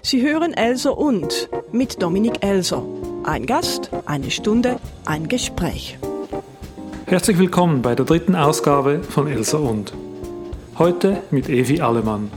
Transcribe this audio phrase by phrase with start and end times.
[0.00, 2.82] Sie hören Elser und mit Dominik Elser.
[3.24, 5.98] Ein Gast, eine Stunde, ein Gespräch.
[7.06, 9.92] Herzlich willkommen bei der dritten Ausgabe von Elser und.
[10.78, 12.30] Heute mit Evi Allemann.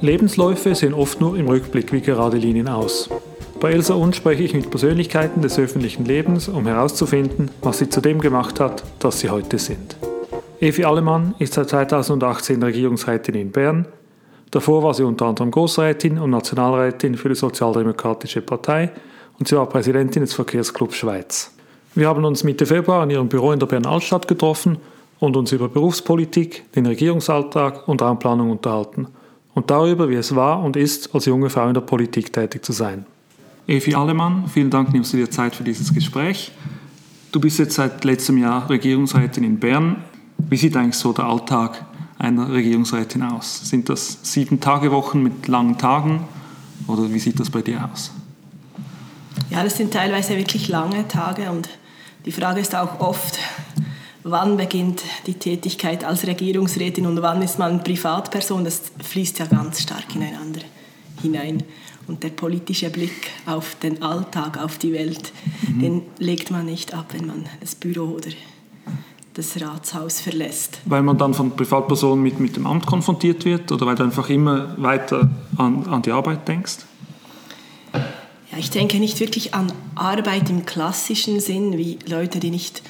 [0.00, 3.10] Lebensläufe sehen oft nur im Rückblick wie gerade Linien aus.
[3.58, 8.00] Bei Elsa und spreche ich mit Persönlichkeiten des öffentlichen Lebens, um herauszufinden, was sie zu
[8.00, 9.96] dem gemacht hat, das sie heute sind.
[10.60, 13.86] Evi Allemann ist seit 2018 Regierungsrätin in Bern.
[14.50, 18.90] Davor war sie unter anderem Großrätin und Nationalrätin für die Sozialdemokratische Partei
[19.38, 21.54] und sie war Präsidentin des Verkehrsclubs Schweiz.
[21.94, 24.78] Wir haben uns Mitte Februar in ihrem Büro in der Bern Altstadt getroffen
[25.20, 29.06] und uns über Berufspolitik, den Regierungsalltag und Raumplanung unterhalten
[29.54, 32.72] und darüber, wie es war und ist, als junge Frau in der Politik tätig zu
[32.72, 33.06] sein.
[33.66, 36.50] Evi Allemann, vielen Dank, nimmst du dir Zeit für dieses Gespräch.
[37.30, 40.02] Du bist jetzt seit letztem Jahr Regierungsrätin in Bern.
[40.38, 41.84] Wie sieht eigentlich so der Alltag
[42.20, 43.68] einer Regierungsrätin aus?
[43.68, 46.28] Sind das sieben Tage Wochen mit langen Tagen
[46.86, 48.12] oder wie sieht das bei dir aus?
[49.48, 51.68] Ja, das sind teilweise wirklich lange Tage und
[52.26, 53.38] die Frage ist auch oft,
[54.22, 58.64] wann beginnt die Tätigkeit als Regierungsrätin und wann ist man Privatperson.
[58.64, 60.60] Das fließt ja ganz stark ineinander
[61.22, 61.62] hinein.
[62.06, 65.32] Und der politische Blick auf den Alltag, auf die Welt,
[65.68, 65.80] mhm.
[65.80, 68.30] den legt man nicht ab, wenn man das Büro oder
[69.40, 70.80] das Ratshaus verlässt.
[70.84, 74.28] Weil man dann von Privatpersonen mit, mit dem Amt konfrontiert wird oder weil du einfach
[74.28, 76.78] immer weiter an, an die Arbeit denkst?
[77.92, 82.82] Ja, ich denke nicht wirklich an Arbeit im klassischen Sinn, wie Leute, die nicht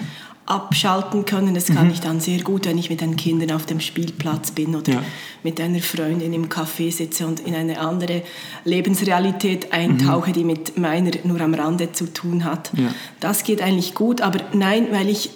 [0.46, 1.54] abschalten können.
[1.54, 1.92] Das kann mhm.
[1.92, 5.02] ich dann sehr gut, wenn ich mit den Kindern auf dem Spielplatz bin oder ja.
[5.44, 8.22] mit einer Freundin im Café sitze und in eine andere
[8.64, 10.34] Lebensrealität eintauche, mhm.
[10.34, 12.72] die mit meiner nur am Rande zu tun hat.
[12.76, 12.92] Ja.
[13.20, 15.30] Das geht eigentlich gut, aber nein, weil ich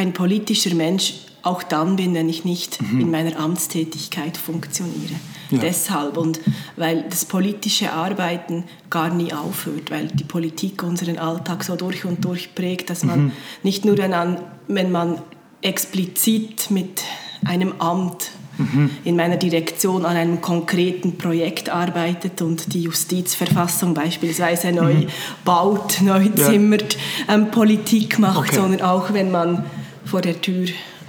[0.00, 3.00] ein politischer Mensch auch dann bin, wenn ich nicht mhm.
[3.00, 5.14] in meiner Amtstätigkeit funktioniere.
[5.50, 5.58] Ja.
[5.58, 6.40] Deshalb und
[6.76, 12.24] weil das politische Arbeiten gar nie aufhört, weil die Politik unseren Alltag so durch und
[12.24, 13.32] durch prägt, dass man mhm.
[13.62, 15.20] nicht nur wenn, an, wenn man
[15.62, 17.02] explizit mit
[17.44, 18.90] einem Amt mhm.
[19.04, 25.06] in meiner Direktion an einem konkreten Projekt arbeitet und die Justizverfassung beispielsweise neu mhm.
[25.44, 26.96] baut, neu zimmert,
[27.28, 28.56] ähm, Politik macht, okay.
[28.56, 29.64] sondern auch wenn man
[30.04, 30.68] vor der Tür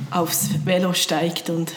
[0.10, 1.72] aufs Velo steigt und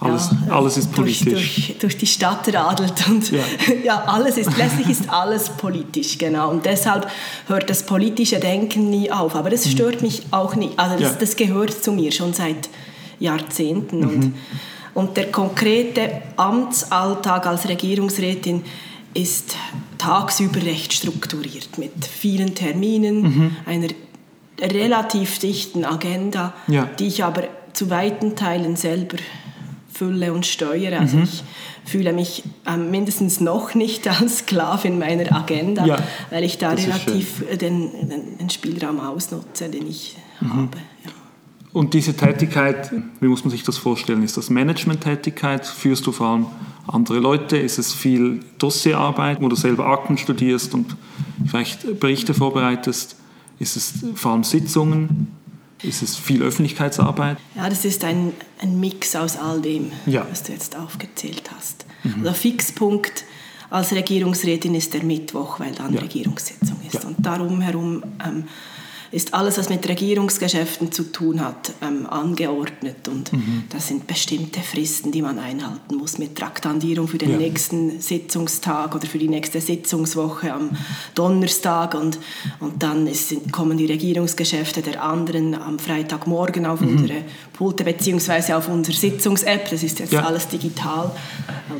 [0.00, 1.24] alles, ja, alles ist politisch.
[1.24, 3.42] Durch, durch, durch, die Stadt radelt und ja.
[3.84, 6.50] ja, alles ist, letztlich ist alles politisch, genau.
[6.50, 7.08] Und deshalb
[7.46, 9.36] hört das politische Denken nie auf.
[9.36, 9.70] Aber das mhm.
[9.70, 10.78] stört mich auch nicht.
[10.78, 11.18] Also das, ja.
[11.20, 12.68] das gehört zu mir schon seit
[13.20, 14.00] Jahrzehnten.
[14.00, 14.04] Mhm.
[14.04, 14.34] Und,
[14.94, 18.64] und der konkrete Amtsalltag als Regierungsrätin
[19.14, 19.54] ist
[19.96, 23.56] tagsüber recht strukturiert mit vielen Terminen, mhm.
[23.64, 23.88] einer
[24.60, 26.88] relativ dichten Agenda, ja.
[26.98, 29.16] die ich aber zu weiten Teilen selber
[29.92, 31.00] fülle und steuere.
[31.00, 31.24] Also mhm.
[31.24, 31.44] ich
[31.84, 35.98] fühle mich ähm, mindestens noch nicht als Sklavin meiner Agenda, ja,
[36.30, 40.52] weil ich da relativ den, den, den, Spielraum ausnutze, den ich mhm.
[40.52, 40.78] habe.
[41.04, 41.10] Ja.
[41.72, 44.22] Und diese Tätigkeit, wie muss man sich das vorstellen?
[44.22, 45.66] Ist das Management-Tätigkeit?
[45.66, 46.46] Führst du vor allem
[46.86, 47.56] andere Leute?
[47.56, 50.96] Ist es viel Dossierarbeit, wo du selber Akten studierst und
[51.44, 53.16] vielleicht Berichte vorbereitest?
[53.58, 55.28] Ist es vor allem Sitzungen?
[55.82, 57.36] Ist es viel Öffentlichkeitsarbeit?
[57.54, 60.26] Ja, das ist ein, ein Mix aus all dem, ja.
[60.30, 61.84] was du jetzt aufgezählt hast.
[62.04, 62.24] Mhm.
[62.24, 63.24] Der Fixpunkt
[63.70, 66.00] als Regierungsrätin ist der Mittwoch, weil dann ja.
[66.00, 67.02] Regierungssitzung ist.
[67.02, 67.08] Ja.
[67.08, 68.44] Und darum herum ähm,
[69.14, 73.06] ist alles, was mit Regierungsgeschäften zu tun hat, ähm, angeordnet.
[73.06, 73.64] Und mhm.
[73.70, 77.36] das sind bestimmte Fristen, die man einhalten muss mit Traktandierung für den ja.
[77.36, 80.70] nächsten Sitzungstag oder für die nächste Sitzungswoche am
[81.14, 81.94] Donnerstag.
[81.94, 82.18] Und,
[82.58, 86.88] und dann ist, kommen die Regierungsgeschäfte der anderen am Freitagmorgen auf mhm.
[86.88, 87.22] unsere
[87.52, 89.70] Pulte beziehungsweise auf unsere Sitzungs-App.
[89.70, 90.24] Das ist jetzt ja.
[90.24, 91.12] alles digital.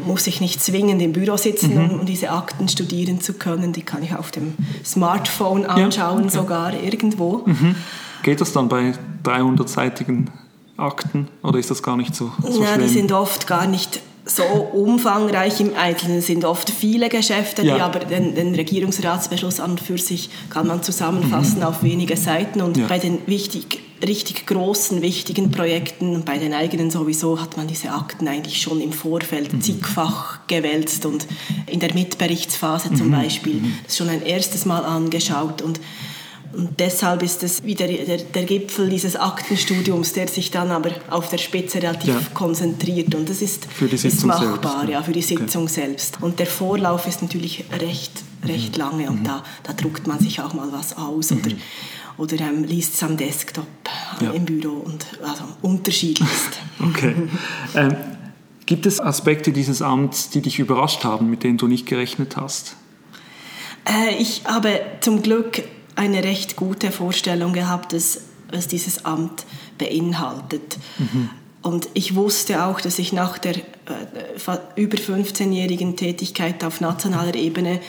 [0.06, 2.00] Muss ich nicht zwingend im Büro sitzen, mhm.
[2.00, 3.72] um diese Akten studieren zu können.
[3.72, 6.30] Die kann ich auf dem Smartphone anschauen, ja.
[6.30, 7.50] sogar irgendwo irgendwo.
[7.50, 7.74] Mhm.
[8.22, 10.30] Geht das dann bei 300-seitigen
[10.76, 12.86] Akten oder ist das gar nicht so, so ja, schlimm?
[12.86, 17.74] Die sind oft gar nicht so umfangreich im Einzelnen Es sind oft viele Geschäfte, ja.
[17.74, 21.64] die aber den, den, Regierungsratsbeschluss an und für sich kann man zusammenfassen mhm.
[21.64, 22.86] auf wenige Seiten und ja.
[22.86, 28.26] bei den wichtig, richtig großen, wichtigen Projekten, bei den eigenen sowieso, hat man diese Akten
[28.26, 29.60] eigentlich schon im Vorfeld mhm.
[29.60, 31.26] zigfach gewälzt und
[31.66, 33.12] in der Mitberichtsphase zum mhm.
[33.12, 33.74] Beispiel mhm.
[33.84, 35.80] das schon ein erstes Mal angeschaut und
[36.56, 41.28] und deshalb ist es wieder der, der, Gipfel dieses Aktenstudiums, der sich dann aber auf
[41.28, 42.20] der Spitze relativ ja.
[42.32, 43.14] konzentriert.
[43.14, 44.88] Und das ist, für die ist machbar, selbst.
[44.88, 45.72] ja, für die Sitzung okay.
[45.72, 46.18] selbst.
[46.20, 48.12] Und der Vorlauf ist natürlich recht,
[48.44, 48.82] recht mhm.
[48.82, 49.24] lange und mhm.
[49.24, 51.38] da, da druckt man sich auch mal was aus mhm.
[51.38, 51.50] oder,
[52.18, 53.66] oder ähm, liest es am Desktop
[54.20, 54.30] ja.
[54.30, 56.60] im Büro und also unterschiedlichst.
[56.80, 57.14] okay.
[57.74, 57.96] ähm,
[58.66, 62.76] Gibt es Aspekte dieses Amts, die dich überrascht haben, mit denen du nicht gerechnet hast?
[63.84, 65.62] Äh, ich habe zum Glück
[65.96, 68.20] eine recht gute Vorstellung gehabt, dass,
[68.50, 69.44] was dieses Amt
[69.78, 70.78] beinhaltet.
[70.98, 71.30] Mhm.
[71.62, 73.60] Und ich wusste auch, dass ich nach der äh,
[74.76, 77.80] über 15-jährigen Tätigkeit auf nationaler Ebene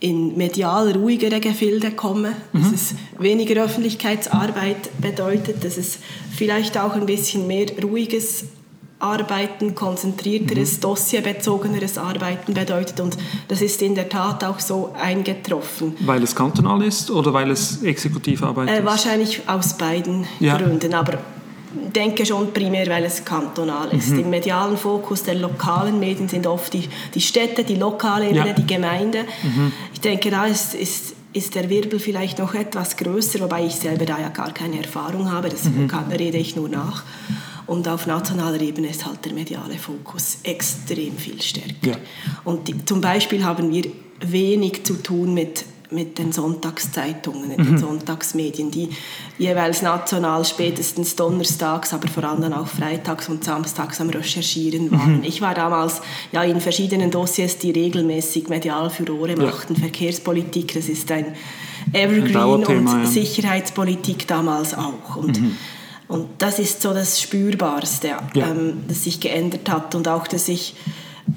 [0.00, 2.62] in medial ruhigere Gefilde komme, mhm.
[2.62, 5.98] dass es weniger Öffentlichkeitsarbeit bedeutet, dass es
[6.30, 8.44] vielleicht auch ein bisschen mehr ruhiges
[9.00, 10.80] Arbeiten, konzentrierteres, mhm.
[10.80, 12.98] dossierbezogeneres Arbeiten bedeutet.
[13.00, 13.16] Und
[13.46, 15.96] das ist in der Tat auch so eingetroffen.
[16.00, 18.84] Weil es kantonal ist oder weil es Exekutivarbeit äh, ist?
[18.84, 20.56] Wahrscheinlich aus beiden ja.
[20.56, 20.94] Gründen.
[20.94, 24.10] Aber ich denke schon primär, weil es kantonal ist.
[24.10, 24.20] Mhm.
[24.20, 28.52] Im medialen Fokus der lokalen Medien sind oft die, die Städte, die lokale Ebene, ja.
[28.52, 29.20] die Gemeinde.
[29.42, 29.72] Mhm.
[29.92, 34.06] Ich denke, da ist, ist, ist der Wirbel vielleicht noch etwas größer, wobei ich selber
[34.06, 35.88] da ja gar keine Erfahrung habe, das mhm.
[36.10, 37.04] rede ich nur nach.
[37.68, 41.74] Und auf nationaler Ebene ist halt der mediale Fokus extrem viel stärker.
[41.82, 41.96] Ja.
[42.44, 43.84] Und die, zum Beispiel haben wir
[44.20, 47.64] wenig zu tun mit mit den Sonntagszeitungen, mit mhm.
[47.64, 48.90] den Sonntagsmedien, die
[49.38, 55.18] jeweils national spätestens donnerstags, aber vor allem dann auch freitags und samstags am Recherchieren waren.
[55.18, 55.24] Mhm.
[55.24, 59.74] Ich war damals ja in verschiedenen Dossiers, die regelmäßig medial Furore machten.
[59.74, 59.80] Ja.
[59.80, 61.34] Verkehrspolitik, das ist ein
[61.92, 63.06] Evergreen ein und.
[63.06, 65.16] Sicherheitspolitik damals auch.
[65.16, 65.56] Und mhm.
[66.08, 68.50] Und das ist so das Spürbarste, ja.
[68.50, 70.74] ähm, das sich geändert hat und auch, dass ich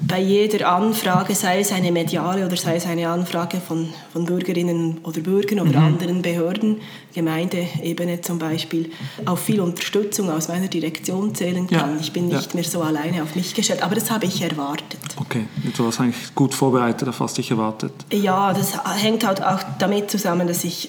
[0.08, 5.00] bei jeder Anfrage, sei es eine mediale oder sei es eine Anfrage von, von Bürgerinnen
[5.02, 5.86] oder Bürgern oder mhm.
[5.86, 6.80] anderen Behörden,
[7.12, 8.90] Gemeindeebene zum Beispiel,
[9.26, 11.96] auf viel Unterstützung aus meiner Direktion zählen kann.
[11.96, 12.00] Ja.
[12.00, 12.54] Ich bin nicht ja.
[12.54, 14.98] mehr so alleine auf mich gestellt, aber das habe ich erwartet.
[15.16, 15.44] Okay,
[15.76, 17.92] du warst eigentlich gut vorbereitet auf was dich erwartet.
[18.10, 20.88] Ja, das hängt halt auch damit zusammen, dass ich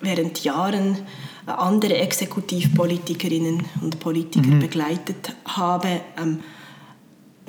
[0.00, 0.98] während Jahren
[1.46, 4.60] andere Exekutivpolitikerinnen und Politiker mhm.
[4.60, 6.00] begleitet habe.
[6.20, 6.40] Ähm,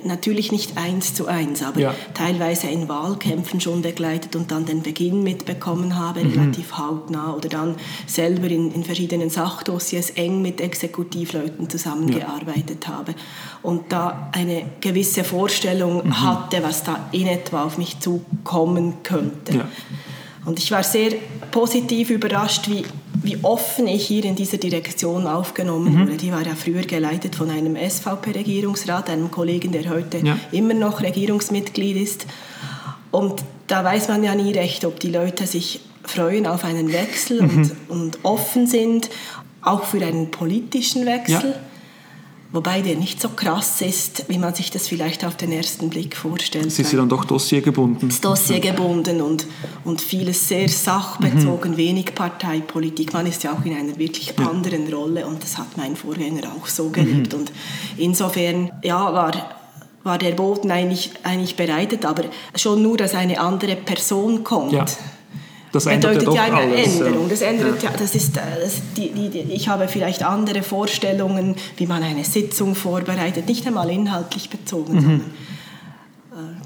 [0.04, 1.96] natürlich nicht eins zu eins, aber ja.
[2.14, 6.32] teilweise in Wahlkämpfen schon begleitet und dann den Beginn mitbekommen habe, mhm.
[6.32, 7.76] relativ hautnah, oder dann
[8.06, 12.94] selber in, in, verschiedenen Sachdossiers eng mit Exekutivleuten zusammengearbeitet ja.
[12.94, 13.16] habe
[13.62, 16.22] und da eine gewisse Vorstellung mhm.
[16.22, 19.58] hatte, was da in etwa auf mich zukommen könnte.
[19.58, 19.68] Ja.
[20.46, 21.14] Und ich war sehr
[21.52, 22.84] positiv überrascht, wie
[23.26, 26.00] wie offen ich hier in dieser Direktion aufgenommen mhm.
[26.02, 26.18] wurde.
[26.18, 30.38] Die war ja früher geleitet von einem SVP-Regierungsrat, einem Kollegen, der heute ja.
[30.52, 32.28] immer noch Regierungsmitglied ist.
[33.12, 37.42] Und da weiß man ja nie recht, ob die Leute sich freuen auf einen Wechsel
[37.42, 37.50] mhm.
[37.50, 39.10] und, und offen sind,
[39.62, 41.52] auch für einen politischen Wechsel.
[41.52, 41.60] Ja
[42.52, 46.16] wobei der nicht so krass ist, wie man sich das vielleicht auf den ersten Blick
[46.16, 46.72] vorstellt.
[46.72, 48.14] Sie sind dann doch dossiergebunden.
[48.22, 49.46] Dossiergebunden und,
[49.84, 51.78] und vieles sehr sachbezogen, mhm.
[51.78, 53.14] wenig Parteipolitik.
[53.14, 54.50] Man ist ja auch in einer wirklich ja.
[54.50, 57.34] anderen Rolle und das hat mein Vorgänger auch so gelebt.
[57.34, 57.40] Mhm.
[57.40, 57.52] Und
[57.98, 59.32] insofern ja, war
[60.04, 62.26] war der Boden eigentlich, eigentlich bereitet, aber
[62.56, 64.72] schon nur, dass eine andere Person kommt.
[64.72, 64.86] Ja
[65.75, 67.30] das bedeutet ja, ja eine alles, Änderung.
[67.30, 72.01] Das ändert ja, das ist, das, die, die, ich habe vielleicht andere Vorstellungen, wie man
[72.01, 75.22] eine Sitzung vorbereitet, nicht einmal inhaltlich bezogen, mhm.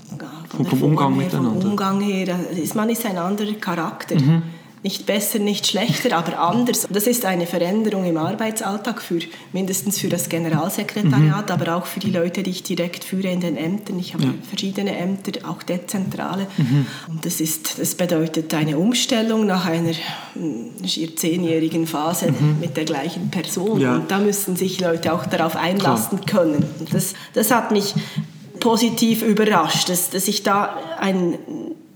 [0.09, 1.61] sondern äh, vom, vom Umgang miteinander.
[1.61, 4.15] Vom Umgang her, ist, man ist ein anderer Charakter.
[4.15, 4.43] Mhm
[4.81, 6.87] nicht besser, nicht schlechter, aber anders.
[6.89, 9.19] Das ist eine Veränderung im Arbeitsalltag, für,
[9.51, 11.53] mindestens für das Generalsekretariat, mhm.
[11.53, 13.99] aber auch für die Leute, die ich direkt führe in den Ämtern.
[13.99, 14.33] Ich habe ja.
[14.47, 16.47] verschiedene Ämter, auch dezentrale.
[16.57, 16.85] Mhm.
[17.09, 19.91] Und das, ist, das bedeutet eine Umstellung nach einer
[20.85, 22.57] schier zehnjährigen Phase mhm.
[22.61, 23.81] mit der gleichen Person.
[23.81, 23.95] Ja.
[23.95, 26.43] Und da müssen sich Leute auch darauf einlassen Klar.
[26.43, 26.65] können.
[26.79, 27.93] Und das, das hat mich
[28.59, 31.37] positiv überrascht, dass, dass ich da einen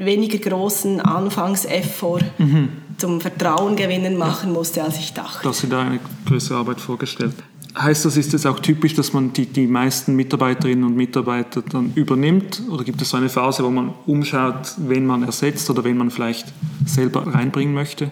[0.06, 2.70] weniger großen Anfangseffort mhm.
[2.98, 5.44] zum Vertrauen gewinnen machen musste, als ich dachte.
[5.44, 7.36] Dass Sie da eine größere Arbeit vorgestellt.
[7.76, 11.92] Heißt das, ist es auch typisch, dass man die, die meisten Mitarbeiterinnen und Mitarbeiter dann
[11.96, 12.62] übernimmt?
[12.70, 16.12] Oder gibt es so eine Phase, wo man umschaut, wen man ersetzt oder wen man
[16.12, 16.54] vielleicht
[16.86, 18.12] selber reinbringen möchte?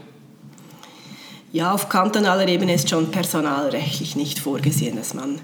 [1.53, 5.39] Ja, auf kantonaler Ebene ist schon personalrechtlich nicht vorgesehen, dass man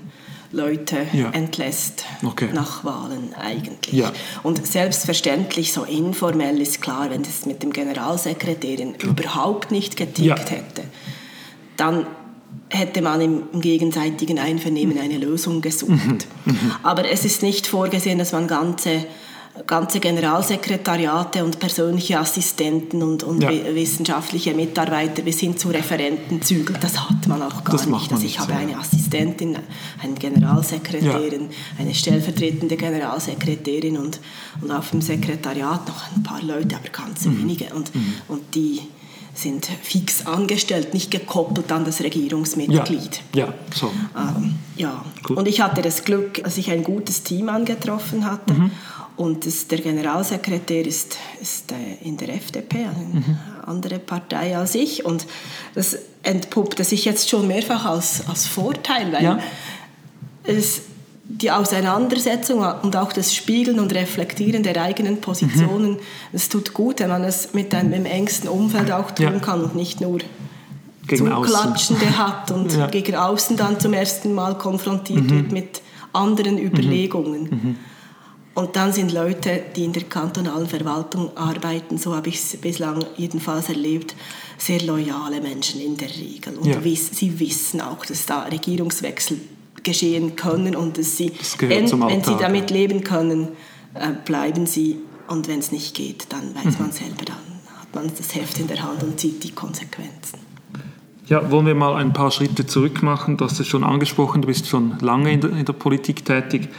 [0.58, 1.30] Leute ja.
[1.30, 2.50] entlässt okay.
[2.54, 3.94] nach Wahlen eigentlich.
[3.94, 4.12] Ja.
[4.44, 9.08] Und selbstverständlich, so informell ist klar, wenn das mit dem Generalsekretärin ja.
[9.08, 10.84] überhaupt nicht getickt hätte,
[11.78, 12.08] dann
[12.70, 16.28] hätte man im gegenseitigen Einvernehmen eine Lösung gesucht.
[16.46, 16.54] Mhm.
[16.54, 16.72] Mhm.
[16.84, 19.06] Aber es ist nicht vorgesehen, dass man ganze
[19.66, 23.50] ganze Generalsekretariate und persönliche Assistenten und, und ja.
[23.74, 26.84] wissenschaftliche Mitarbeiter bis hin zu Referenten zügelt.
[26.84, 28.12] Das hat man auch gar das nicht.
[28.12, 28.60] Also ich habe so.
[28.60, 29.58] eine Assistentin,
[30.02, 31.58] einen Generalsekretärin, ja.
[31.80, 34.20] eine stellvertretende Generalsekretärin und,
[34.62, 37.40] und auf dem Sekretariat noch ein paar Leute, aber ganz mhm.
[37.40, 37.74] wenige.
[37.74, 38.14] Und, mhm.
[38.28, 38.82] und die
[39.38, 43.22] sind fix angestellt, nicht gekoppelt an das Regierungsmitglied.
[43.34, 43.92] Ja, ja so.
[44.18, 45.06] Ähm, ja.
[45.30, 48.54] Und ich hatte das Glück, dass ich ein gutes Team angetroffen hatte.
[48.54, 48.72] Mhm.
[49.18, 53.38] Und das, der Generalsekretär ist, ist äh, in der FDP, eine mhm.
[53.66, 55.06] andere Partei als ich.
[55.06, 55.26] Und
[55.74, 59.40] das entpuppte sich jetzt schon mehrfach als, als Vorteil, weil ja.
[60.44, 60.82] es
[61.30, 65.98] die Auseinandersetzung und auch das Spiegeln und Reflektieren der eigenen Positionen,
[66.32, 66.52] es mhm.
[66.52, 69.40] tut gut, wenn man es mit einem engsten Umfeld auch tun ja.
[69.40, 70.20] kann und nicht nur
[71.06, 72.88] gegen Zuklatschende hat und ja.
[72.88, 75.32] gegen außen dann zum ersten Mal konfrontiert mhm.
[75.32, 75.82] wird mit
[76.14, 76.62] anderen mhm.
[76.62, 77.78] Überlegungen.
[78.58, 83.06] Und dann sind Leute, die in der kantonalen Verwaltung arbeiten, so habe ich es bislang
[83.16, 84.16] jedenfalls erlebt,
[84.58, 86.58] sehr loyale Menschen in der Regel.
[86.58, 86.80] Und ja.
[86.82, 89.38] sie wissen auch, dass da Regierungswechsel
[89.84, 93.50] geschehen können und dass sie, wenn sie damit leben können,
[93.94, 94.98] äh, bleiben sie.
[95.28, 96.86] Und wenn es nicht geht, dann weiß mhm.
[96.86, 97.36] man selber, dann
[97.80, 100.40] hat man das Heft in der Hand und zieht die Konsequenzen.
[101.28, 103.38] Ja, wollen wir mal ein paar Schritte zurück machen?
[103.38, 106.70] Du hast es schon angesprochen, du bist schon lange in der, in der Politik tätig.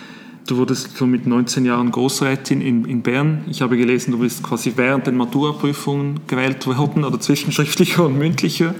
[0.49, 3.45] Du wurdest schon mit 19 Jahren Großrätin in, in Bern.
[3.51, 8.75] Ich habe gelesen, du bist quasi während den Maturaprüfungen gewählt worden oder zwischenschriftlicher und mündlicher,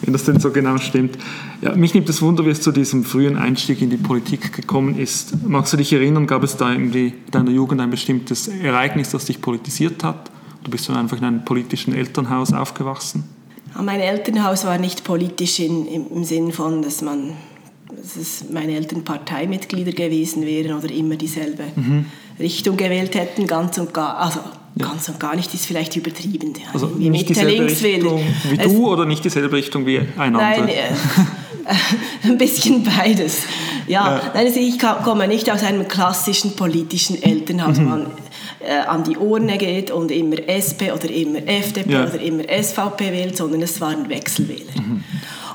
[0.00, 1.18] wenn das denn so genau stimmt.
[1.60, 4.98] Ja, mich nimmt das Wunder, wie es zu diesem frühen Einstieg in die Politik gekommen
[4.98, 5.46] ist.
[5.46, 9.42] Magst du dich erinnern, gab es da in deiner Jugend ein bestimmtes Ereignis, das dich
[9.42, 10.30] politisiert hat?
[10.64, 13.24] Du bist dann einfach in einem politischen Elternhaus aufgewachsen?
[13.78, 17.34] Mein Elternhaus war nicht politisch in, im Sinn von, dass man
[17.96, 22.06] dass meine Eltern Parteimitglieder gewesen wären oder immer dieselbe mhm.
[22.38, 24.40] Richtung gewählt hätten, ganz und gar, also
[24.76, 24.86] ja.
[24.86, 26.54] ganz und gar nicht ist vielleicht übertrieben.
[26.54, 26.72] Ja.
[26.72, 28.20] Also wie nicht dieselbe Richtung
[28.50, 30.90] wie du es, oder nicht dieselbe Richtung wie ein Nein, äh,
[32.24, 33.42] ein bisschen beides.
[33.86, 34.22] Ja, ja.
[34.34, 37.84] Nein, also ich komme nicht aus einem klassischen politischen Elternhaus, mhm.
[37.84, 38.06] man
[38.60, 42.04] äh, an die Urne geht und immer SP oder immer FDP ja.
[42.04, 44.80] oder immer SVP wählt, sondern es waren Wechselwähler.
[44.80, 45.04] Mhm.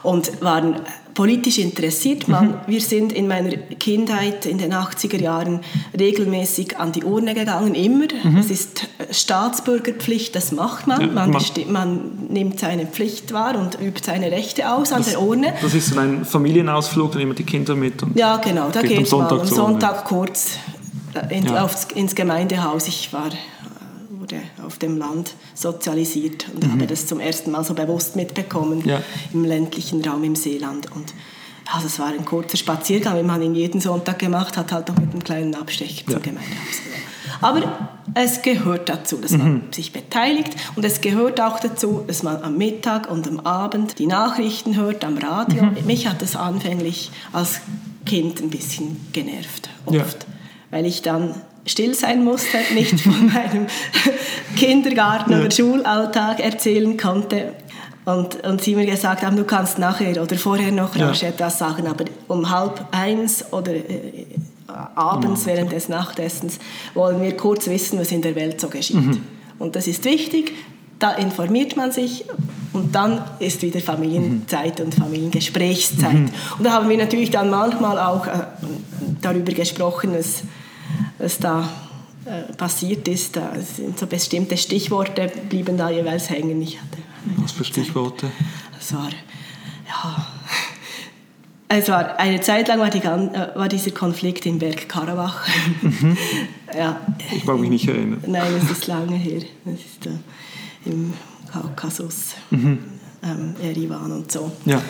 [0.04, 0.82] Und waren
[1.16, 2.28] politisch interessiert.
[2.28, 2.54] Man, mhm.
[2.68, 5.62] Wir sind in meiner Kindheit in den 80er Jahren
[5.98, 8.06] regelmäßig an die Urne gegangen, immer.
[8.24, 8.38] Mhm.
[8.38, 11.02] Es ist Staatsbürgerpflicht, das macht man.
[11.02, 15.12] Ja, man, man, man, nimmt seine Pflicht wahr und übt seine Rechte aus an das,
[15.12, 15.54] der Urne.
[15.62, 18.04] Das ist so ein Familienausflug, da nehmen die Kinder mit.
[18.14, 20.60] ja, genau, da geht, geht man am Sonntag kurz
[21.14, 21.64] äh, in, ja.
[21.64, 22.88] aufs, ins Gemeindehaus.
[22.88, 23.30] Ich war
[24.26, 26.72] wurde auf dem Land sozialisiert und mhm.
[26.72, 29.02] habe das zum ersten Mal so bewusst mitbekommen ja.
[29.34, 30.92] im ländlichen Raum im Seeland.
[30.92, 31.14] Und
[31.68, 34.98] ja, das war ein kurzer Spaziergang, den man ihn jeden Sonntag gemacht hat, halt auch
[34.98, 36.14] mit einem kleinen Abstecher ja.
[36.14, 36.82] zum Gemeindehaus.
[37.42, 39.62] Aber es gehört dazu, dass man mhm.
[39.72, 44.08] sich beteiligt und es gehört auch dazu, dass man am Mittag und am Abend die
[44.08, 45.64] Nachrichten hört am Radio.
[45.64, 45.86] Mhm.
[45.86, 47.60] Mich hat das anfänglich als
[48.06, 50.34] Kind ein bisschen genervt, oft, ja.
[50.72, 53.68] weil ich dann still sein musste, nicht von meinem
[54.58, 55.40] Kindergarten ja.
[55.40, 57.54] oder Schulalltag erzählen konnte.
[58.06, 61.30] Und, und sie mir gesagt haben, du kannst nachher oder vorher noch rasch ja.
[61.30, 64.28] etwas sagen, aber um halb eins oder äh,
[64.68, 66.60] abends während des Nachtessens
[66.94, 68.98] wollen wir kurz wissen, was in der Welt so geschieht.
[68.98, 69.22] Mhm.
[69.58, 70.54] Und das ist wichtig,
[71.00, 72.26] da informiert man sich
[72.74, 74.86] und dann ist wieder Familienzeit mhm.
[74.86, 76.14] und Familiengesprächszeit.
[76.14, 76.30] Mhm.
[76.60, 78.32] Und da haben wir natürlich dann manchmal auch äh,
[79.22, 80.44] darüber gesprochen, dass
[81.18, 81.70] was da
[82.26, 83.36] äh, passiert ist.
[83.36, 86.62] Da sind so bestimmte Stichworte blieben da jeweils hängen.
[86.62, 86.98] Ich hatte
[87.38, 88.32] Was für Stichworte?
[88.80, 89.10] Es war,
[89.88, 90.28] ja,
[91.68, 95.48] es war eine Zeit lang war, die, äh, war dieser Konflikt in Bergkarabach.
[95.82, 96.18] Mhm.
[96.76, 97.00] ja.
[97.36, 98.24] Ich mag mich nicht erinnern.
[98.28, 99.42] Nein, es ist lange her.
[99.66, 101.14] Das ist äh, im
[101.52, 102.80] Kaukasus, mhm.
[103.24, 104.52] ähm, Erivan und so.
[104.66, 104.82] Ja.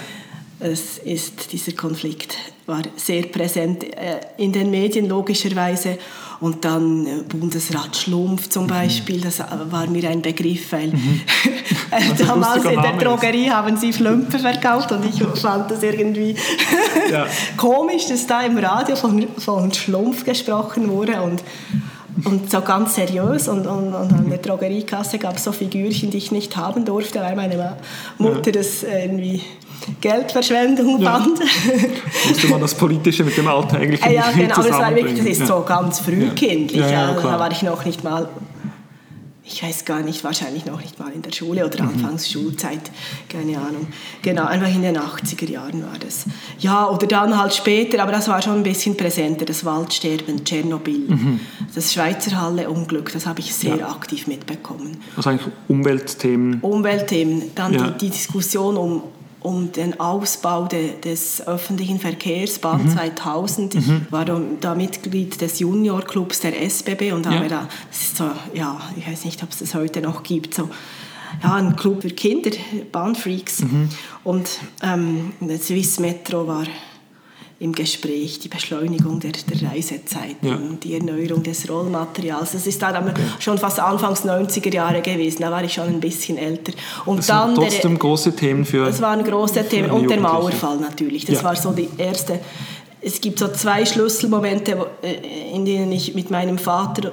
[0.60, 5.98] Es ist, dieser Konflikt war sehr präsent äh, in den Medien logischerweise
[6.40, 8.70] und dann äh, Bundesrat Schlumpf zum mhm.
[8.70, 11.22] Beispiel, das äh, war mir ein Begriff, weil mhm.
[12.18, 16.36] damals in der Drogerie haben sie Flümpfe verkauft und ich fand das irgendwie
[17.12, 17.28] ja.
[17.58, 21.44] komisch, dass da im Radio von, von Schlumpf gesprochen wurde und
[22.24, 26.18] und so ganz seriös und, und, und an der Drogeriekasse gab es so Figürchen, die
[26.18, 27.76] ich nicht haben durfte, weil meine
[28.18, 29.44] Mutter das irgendwie
[30.02, 31.20] Geldverschwendung ja.
[31.20, 31.40] fand.
[32.30, 35.40] Musste man das Politische mit dem Alltäglichen Ja, genau, aber es war wirklich, das ist
[35.42, 35.46] ja.
[35.46, 36.82] so ganz frühkindlich.
[36.82, 36.90] Ja.
[36.90, 38.28] Ja, da war ich noch nicht mal,
[39.44, 41.90] ich weiß gar nicht, wahrscheinlich noch nicht mal in der Schule oder mhm.
[41.90, 42.92] anfangs Schulzeit,
[43.30, 43.88] keine Ahnung.
[44.24, 46.26] Genau, einfach in den 80er Jahren war das.
[46.60, 51.08] Ja, oder dann halt später, aber das war schon ein bisschen präsenter, das Waldsterben, Tschernobyl,
[51.10, 51.40] mhm.
[51.76, 54.98] das Schweizer Halle-Unglück, das habe ich sehr aktiv mitbekommen.
[55.16, 56.60] Also eigentlich Umweltthemen?
[56.62, 59.04] Umweltthemen, dann die, die Diskussion um
[59.46, 62.90] um den Ausbau de, des öffentlichen Verkehrs, Bahn mhm.
[62.90, 63.76] 2000.
[63.76, 64.08] Ich mhm.
[64.10, 67.50] war da Mitglied des Juniorclubs der SBB und habe ja.
[67.50, 70.70] da, das ist so, ja, ich weiß nicht, ob es das heute noch gibt, so
[71.44, 72.52] ja, ein Club für Kinder,
[72.92, 73.64] Bahnfreaks.
[74.24, 74.50] Und
[74.82, 76.66] ähm, der Swiss Metro war
[77.60, 80.60] im Gespräch, die Beschleunigung der, der Reisezeiten, Ja.
[80.84, 82.52] die Erneuerung des Rollmaterials.
[82.52, 86.00] Das ist dann aber schon fast Anfangs 90er Jahre gewesen, da war ich schon ein
[86.02, 86.74] bisschen älter.
[87.06, 88.86] Und Das dann der- trotzdem große Themen für.
[88.86, 89.90] das waren große Themen.
[89.92, 90.20] Und der.
[90.20, 91.26] Mauerfall natürlich.
[91.26, 91.44] Das Ja.
[91.46, 92.40] war so die erste.
[93.02, 97.12] Es gibt so zwei Schlüsselmomente, äh, in denen ich mit meinem Vater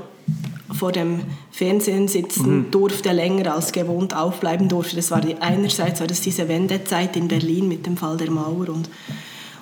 [0.72, 1.20] vor dem
[1.50, 2.70] Fernsehen sitzen Mhm.
[2.70, 4.96] durfte, länger als gewohnt aufbleiben durfte.
[4.96, 8.70] Das war die, einerseits war das diese Wendezeit in Berlin mit dem Fall der Mauer
[8.70, 8.88] und,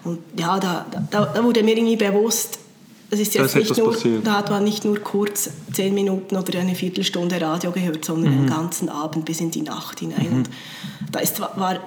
[0.05, 2.59] und ja, da, da, da wurde mir irgendwie bewusst,
[3.13, 4.27] es ist jetzt nicht nur, passiert.
[4.27, 8.39] da hat man nicht nur kurz zehn Minuten oder eine Viertelstunde Radio gehört, sondern Mhm.
[8.43, 10.29] den ganzen Abend bis in die Nacht hinein.
[10.33, 10.51] Und
[11.11, 11.81] da ist, war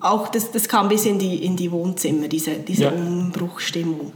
[0.00, 2.90] auch, das, das kam bis in die, in die Wohnzimmer, diese, diese Ja.
[2.90, 4.12] Umbruchstimmung.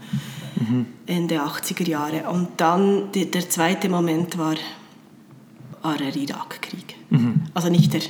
[1.07, 2.29] Ende 80er Jahre.
[2.31, 4.55] Und dann die, der zweite Moment war,
[5.83, 6.97] war der Irakkrieg.
[7.55, 8.01] Also nicht der,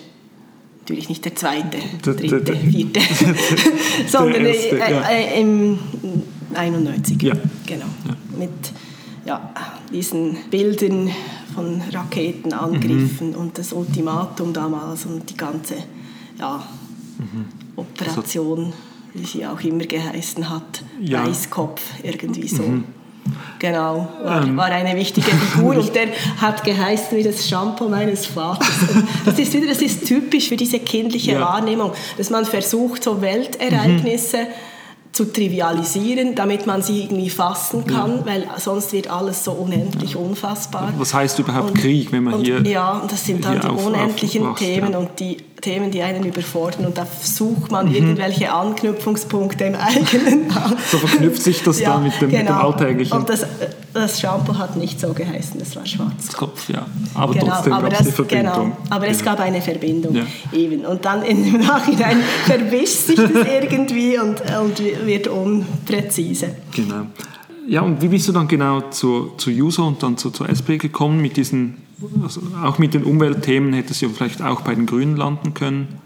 [0.87, 3.01] natürlich nicht der zweite, Der- dritte, der- vierte,
[4.09, 5.09] sondern Der erste, äh, ja.
[5.09, 5.79] äh, im
[6.55, 7.21] 91.
[7.23, 7.35] Ja.
[7.67, 7.87] Genau.
[8.39, 8.51] Mit
[9.25, 9.53] ja,
[9.93, 11.11] diesen Bildern
[11.57, 13.35] von Raketenangriffen Mhm.
[13.35, 15.75] und das Ultimatum damals und die ganze
[16.39, 16.63] ja,
[17.19, 17.47] Mhm.
[17.77, 18.73] Operation,
[19.15, 21.23] wie sie auch immer geheißen hat, Ja.
[21.23, 21.29] Mhm.
[21.29, 22.63] Weißkopf, irgendwie so.
[23.59, 24.57] Genau, war, Ähm.
[24.57, 26.09] war eine wichtige Figur und der
[26.41, 28.69] hat geheißen wie das Shampoo meines Vaters.
[28.95, 31.41] Und das ist wieder, das ist typisch für diese kindliche Ja.
[31.41, 34.39] Wahrnehmung, dass man versucht, so Weltereignisse
[35.13, 40.93] zu trivialisieren, damit man sie irgendwie fassen kann, weil sonst wird alles so unendlich unfassbar.
[40.99, 43.87] Was heißt überhaupt Krieg, wenn man und, hier- Ja, und das sind dann die auf-
[43.87, 44.99] unendlichen aufwachst, Themen ja.
[44.99, 47.71] und die Themen, die einen überfordern und da sucht Mhm.
[47.73, 50.53] man irgendwelche Anknüpfungspunkte im eigenen.
[50.91, 53.17] So verknüpft sich das dann mit dem, mit dem Alltäglichen.
[53.17, 53.47] Und das,
[53.93, 56.33] das Shampoo hat nicht so geheißen, das war schwarz.
[56.37, 56.87] Kopf, ja.
[57.15, 58.53] Aber Genau, trotzdem aber, gab es das, Verbindung.
[58.55, 59.25] genau, aber es Ja.
[59.25, 60.23] gab eine Verbindung Ja.
[60.53, 60.85] eben.
[60.85, 66.51] Und dann im Nachhinein verwischt sich das irgendwie und, und wird unpräzise.
[66.75, 67.07] Genau.
[67.69, 70.79] Ja, und wie bist du dann genau zur, zur JUSO und dann zur, zur SP
[70.79, 71.21] gekommen?
[71.21, 71.79] Mit diesen,
[72.23, 76.01] also auch mit den Umweltthemen hättest du ja vielleicht auch bei den Grünen landen können.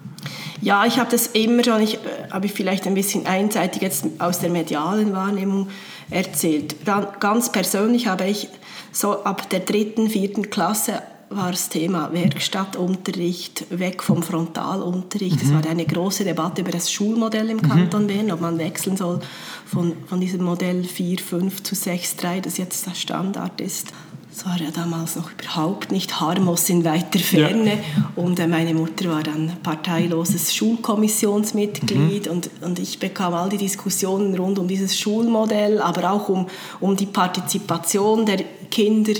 [0.62, 4.06] Ja, ich habe das immer schon, ich äh, habe ich vielleicht ein bisschen einseitig jetzt
[4.18, 5.68] aus der medialen Wahrnehmung
[6.10, 6.76] erzählt.
[6.84, 8.48] Dann, ganz persönlich habe ich
[8.92, 15.40] so ab der dritten, vierten Klasse war das Thema Werkstattunterricht weg vom Frontalunterricht.
[15.40, 19.20] Es war eine große Debatte über das Schulmodell im Kanton Bern, ob man wechseln soll
[19.64, 23.92] von, von diesem Modell 4, 5 zu 6, 3, das jetzt der Standard ist.
[24.30, 27.78] Das war ja damals noch überhaupt nicht harmlos in weiter Ferne.
[28.14, 34.36] Und äh, meine Mutter war dann parteiloses Schulkommissionsmitglied und, und ich bekam all die Diskussionen
[34.36, 36.46] rund um dieses Schulmodell, aber auch um,
[36.78, 39.14] um die Partizipation der Kinder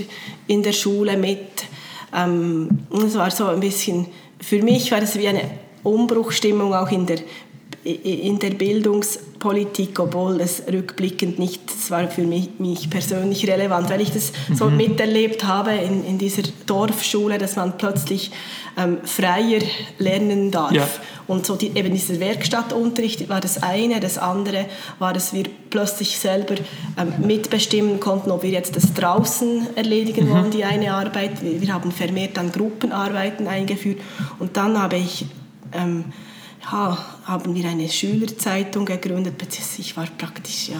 [0.47, 1.65] in der Schule mit.
[2.15, 4.07] Ähm, und es war so ein bisschen,
[4.41, 5.43] für mich war es wie eine
[5.83, 7.19] Umbruchstimmung auch in der
[7.85, 14.03] in der Bildungspolitik, obwohl es rückblickend nicht, es war für mich, mich persönlich relevant, weil
[14.03, 18.33] ich das so miterlebt habe in, in dieser Dorfschule, dass man plötzlich
[18.77, 19.61] ähm, freier
[19.99, 20.73] lernen darf.
[20.73, 20.87] Ja.
[21.27, 24.67] Und so die, eben dieser Werkstattunterricht war das eine, das andere
[24.99, 26.57] war, dass wir plötzlich selber
[26.99, 31.43] ähm, mitbestimmen konnten, ob wir jetzt das draußen erledigen wollen, die eine Arbeit.
[31.43, 34.01] Wir, wir haben vermehrt dann Gruppenarbeiten eingeführt
[34.39, 35.25] und dann habe ich
[35.73, 36.05] ähm,
[36.71, 39.35] haben wir eine Schülerzeitung gegründet.
[39.79, 40.77] Ich war praktisch ja,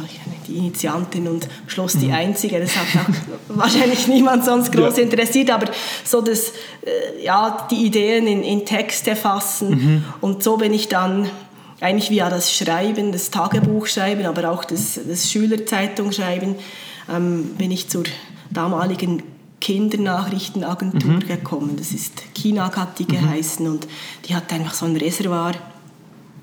[0.47, 2.61] die Initiantin und am Schluss die Einzige.
[2.61, 3.13] Das hat auch
[3.57, 5.03] wahrscheinlich niemand sonst groß Ja.
[5.03, 5.71] interessiert, aber
[6.05, 6.51] so das,
[6.85, 10.05] äh, ja, die Ideen in, in Texte fassen.
[10.21, 11.29] Und so bin ich dann
[11.81, 16.57] eigentlich via das Schreiben, das Tagebuchschreiben, aber auch das, das Schülerzeitungschreiben,
[17.11, 18.05] ähm, bin ich zur
[18.51, 19.23] damaligen
[19.61, 21.77] Kindernachrichtenagentur gekommen.
[21.77, 23.87] Das ist Kinag hat die geheißen und
[24.27, 25.53] die hat einfach so ein Reservoir,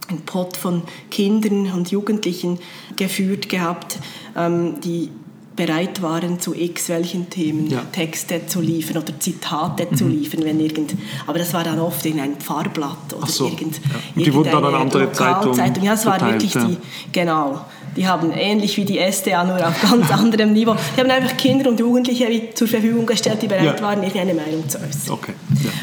[0.09, 2.59] ein Pott von Kindern und Jugendlichen
[2.95, 3.97] geführt gehabt,
[4.35, 5.09] ähm, die
[5.55, 7.81] bereit waren, zu x welchen Themen Ja.
[7.91, 10.93] Texte zu liefern oder Zitate zu liefern, wenn irgend.
[11.25, 13.81] Aber das war dann oft in ein Pfarrblatt oder so, irgend, ja.
[14.15, 15.83] Und die wurden dann an andere Zeitungen.
[15.83, 16.63] Ja, es war wirklich ja.
[16.63, 16.77] die,
[17.11, 17.61] genau.
[17.95, 20.75] Die haben ähnlich wie die SDA, nur auf ganz anderem Niveau.
[20.95, 23.81] Die haben einfach Kinder und Jugendliche zur Verfügung gestellt, die bereit Ja.
[23.81, 25.13] waren, irgendeine Meinung zu äußern.
[25.13, 25.33] Okay.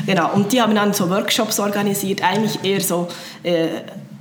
[0.06, 3.08] Genau, und die haben dann so Workshops organisiert, eigentlich eher so
[3.42, 3.66] äh,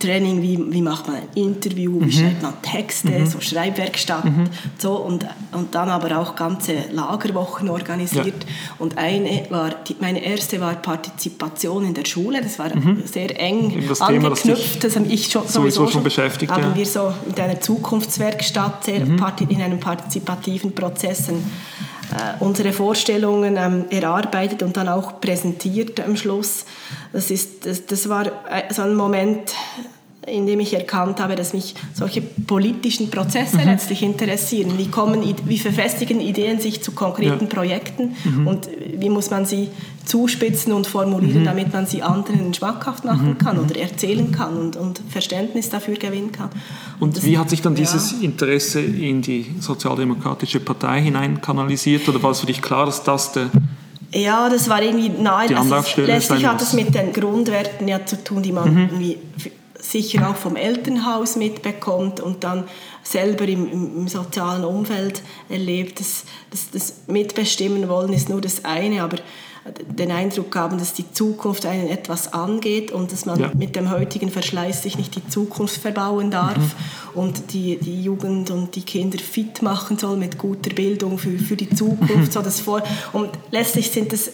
[0.03, 4.25] Training, wie, wie macht man ein Interview, wie schreibt man Texte, so Schreibwerkstatt,
[4.77, 8.45] so und, und dann aber auch ganze Lagerwochen organisiert.
[8.79, 12.69] Und eine war, die, meine erste war Partizipation in der Schule, das war
[13.05, 16.75] sehr eng das Thema, das angeknüpft, habe ich schon, sowieso schon beschäftigt, haben ja.
[16.75, 21.35] wir so mit einer Zukunftswerkstatt sehr parti- in einem partizipativen Prozess ein,
[22.11, 26.65] äh, unsere Vorstellungen ähm, erarbeitet und dann auch präsentiert am Schluss.
[27.11, 29.53] Das, ist, das, das war äh, so ein Moment,
[30.27, 33.65] in dem ich erkannt habe, dass mich solche politischen Prozesse mhm.
[33.65, 34.77] letztlich interessieren.
[34.77, 37.47] Wie, kommen, wie verfestigen Ideen sich zu konkreten ja.
[37.47, 38.47] Projekten mhm.
[38.47, 39.69] und wie muss man sie
[40.05, 41.45] zuspitzen und formulieren, mhm.
[41.45, 43.37] damit man sie anderen schmackhaft machen mhm.
[43.37, 46.49] kann oder erzählen kann und, und, Verständnis dafür gewinnen kann.
[46.99, 48.17] Und, und das, wie hat sich dann dieses ja.
[48.21, 53.31] Interesse in die Sozialdemokratische Partei hinein kanalisiert oder war es für dich klar, dass das
[53.31, 53.49] der
[54.15, 55.47] ja, das war irgendwie nahe.
[55.47, 58.79] Die also letztlich hat es mit den Grundwerten ja zu tun, die man mhm.
[58.79, 59.17] irgendwie
[59.93, 62.65] sicher auch vom Elternhaus mitbekommt und dann
[63.03, 65.99] selber im, im sozialen Umfeld erlebt.
[65.99, 69.17] Das, das, das Mitbestimmen wollen ist nur das eine, aber
[69.87, 73.51] den Eindruck haben, dass die Zukunft einen etwas angeht und dass man ja.
[73.53, 77.21] mit dem heutigen Verschleiß sich nicht die Zukunft verbauen darf mhm.
[77.21, 81.55] und die, die Jugend und die Kinder fit machen soll mit guter Bildung für, für
[81.55, 82.33] die Zukunft.
[82.33, 84.33] So das vor und letztlich sind es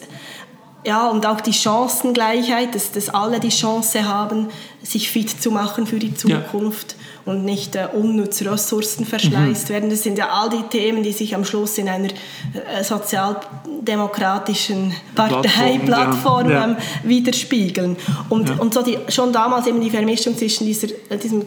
[0.84, 4.48] ja, und auch die Chancengleichheit, dass, dass alle die Chance haben,
[4.82, 7.32] sich fit zu machen für die Zukunft ja.
[7.32, 9.74] und nicht äh, unnütz Ressourcen verschleißt mhm.
[9.74, 9.90] werden.
[9.90, 16.50] Das sind ja all die Themen, die sich am Schluss in einer äh, sozialdemokratischen Parteiplattform
[16.50, 16.64] ja.
[16.64, 17.96] ähm, widerspiegeln.
[18.30, 18.54] Und, ja.
[18.56, 21.44] und so die, schon damals eben die Vermischung zwischen dieser, äh, diesem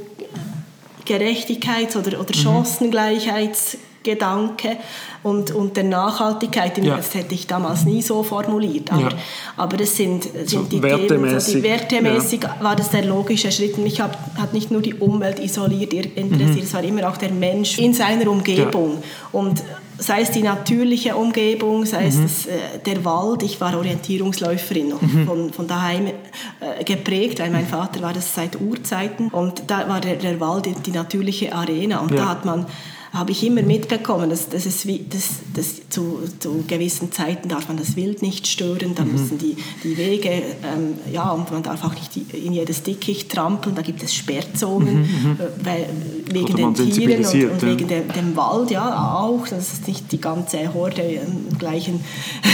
[1.08, 2.48] Gerechtigkeits- oder, oder mhm.
[2.48, 4.78] Chancengleichheits- Gedanke
[5.24, 6.78] und, und der Nachhaltigkeit.
[6.78, 6.98] Ja.
[6.98, 8.92] Das hätte ich damals nie so formuliert.
[8.92, 9.10] Aber, ja.
[9.58, 11.40] aber das sind, sind so die wertemäßig, Themen.
[11.40, 12.58] So die wertemäßig ja.
[12.62, 13.78] war das der logische Schritt.
[13.78, 16.64] Mich hat, hat nicht nur die Umwelt isoliert interessiert, mhm.
[16.64, 19.02] es war immer auch der Mensch in seiner Umgebung.
[19.32, 19.64] Und
[19.98, 22.24] sei es die natürliche Umgebung, sei es mhm.
[22.24, 23.44] das, äh, der Wald.
[23.44, 25.26] Ich war Orientierungsläuferin noch mhm.
[25.26, 29.30] von, von daheim äh, geprägt, weil mein Vater war das seit Urzeiten.
[29.30, 32.00] Und da war der, der Wald die, die natürliche Arena.
[32.00, 32.66] Und da hat man
[33.14, 37.78] habe ich immer mitbekommen, dass, dass, es dass, dass zu, zu, gewissen Zeiten darf man
[37.78, 39.12] das Wild nicht stören, da mhm.
[39.12, 43.76] müssen die, die Wege, ähm, ja, und man darf auch nicht in jedes Dickicht trampeln,
[43.76, 45.02] da gibt es Sperrzonen, mhm.
[45.02, 45.38] mhm.
[45.40, 45.90] äh, weil,
[46.32, 50.20] wegen den Tieren und, und wegen dem, dem, Wald, ja, auch, dass es nicht die
[50.20, 52.04] ganze Horde im gleichen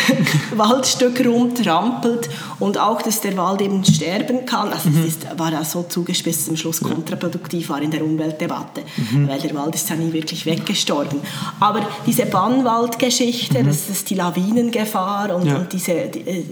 [0.57, 4.97] Waldstück rumtrampelt und auch, dass der Wald eben sterben kann, also mhm.
[4.97, 9.29] das ist, war ja so zugespitzt, dass am Schluss kontraproduktiv war in der Umweltdebatte, mhm.
[9.29, 11.21] weil der Wald ist ja nie wirklich weggestorben.
[11.59, 13.67] Aber diese Bannwaldgeschichte, mhm.
[13.67, 15.57] das ist die Lawinengefahr und, ja.
[15.57, 16.43] und diese die, äh,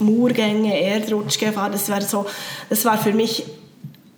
[0.00, 2.26] Murgänge, Erdrutschgefahr, das war so,
[2.68, 3.44] das war für mich,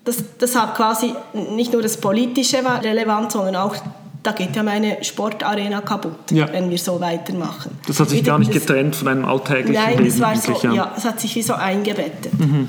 [0.04, 1.14] das, das hat quasi
[1.54, 3.74] nicht nur das Politische war relevant, sondern auch
[4.22, 6.52] da geht ja meine Sportarena kaputt, ja.
[6.52, 7.78] wenn wir so weitermachen.
[7.86, 10.18] Das hat sich Wieder, gar nicht getrennt von einem alltäglichen Nein, Leben.
[10.18, 12.36] Nein, so, ja, es hat sich wie so eingebettet.
[12.36, 12.68] Mhm.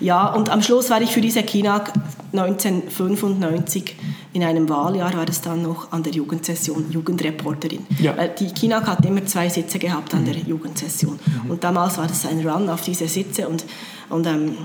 [0.00, 1.92] Ja, und am Schluss war ich für diese KINAG
[2.32, 3.96] 1995
[4.32, 7.86] in einem Wahljahr war es dann noch an der Jugendsession Jugendreporterin.
[7.98, 8.12] Ja.
[8.26, 11.18] Die KINAG hat immer zwei Sitze gehabt an der Jugendsession.
[11.44, 11.50] Mhm.
[11.50, 13.64] Und damals war das ein Run auf diese Sitze und,
[14.10, 14.56] und ähm,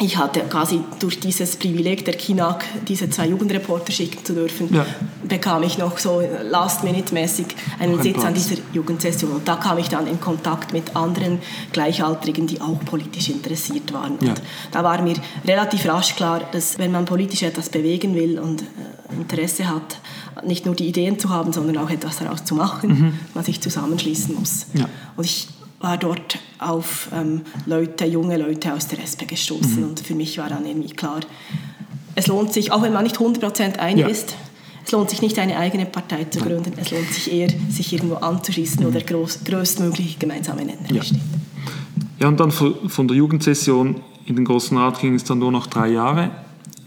[0.00, 4.86] ich hatte quasi durch dieses Privileg der KINAG, diese zwei Jugendreporter schicken zu dürfen, ja.
[5.26, 7.46] bekam ich noch so last-minute-mäßig
[7.80, 8.26] einen Sitz Platz.
[8.26, 9.32] an dieser Jugendsession.
[9.32, 11.40] Und da kam ich dann in Kontakt mit anderen
[11.72, 14.18] Gleichaltrigen, die auch politisch interessiert waren.
[14.20, 14.30] Ja.
[14.30, 18.62] Und da war mir relativ rasch klar, dass wenn man politisch etwas bewegen will und
[18.62, 19.98] äh, Interesse hat,
[20.44, 23.14] nicht nur die Ideen zu haben, sondern auch etwas daraus zu machen, mhm.
[23.34, 24.66] man sich zusammenschließen muss.
[24.74, 24.88] Ja.
[25.16, 25.48] Und ich
[25.80, 29.88] war dort auf ähm, Leute, junge Leute aus der SP gestoßen mhm.
[29.90, 31.20] und für mich war dann irgendwie klar,
[32.14, 34.08] es lohnt sich, auch wenn man nicht 100% einig ja.
[34.08, 34.34] ist,
[34.84, 38.16] es lohnt sich nicht, eine eigene Partei zu gründen, es lohnt sich eher, sich irgendwo
[38.16, 41.02] anzuschließen, wo der groß, größtmögliche gemeinsame Nenner ja.
[41.02, 41.20] steht.
[42.18, 45.66] Ja, und dann von der Jugendsession in den Großen Rat ging es dann nur noch
[45.66, 46.30] drei Jahre.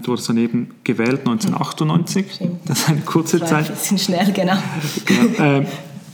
[0.01, 2.33] Du wurdest dann eben gewählt 1998.
[2.33, 2.59] Stimmt.
[2.65, 3.69] Das ist eine kurze Zeit.
[3.69, 4.57] Ein bisschen schnell, genau.
[5.37, 5.65] Ja, äh,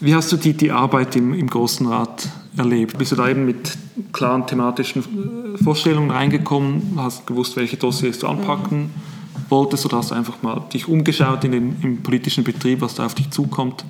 [0.01, 2.97] wie hast du die, die Arbeit im, im Großen Rat erlebt?
[2.97, 3.77] Bist du da eben mit
[4.13, 6.93] klaren thematischen äh, Vorstellungen reingekommen?
[6.97, 8.89] Hast gewusst, welche Dossiers du anpacken mhm.
[9.49, 9.85] wolltest?
[9.85, 13.15] Oder hast du einfach mal dich umgeschaut in den, im politischen Betrieb, was da auf
[13.15, 13.83] dich zukommt?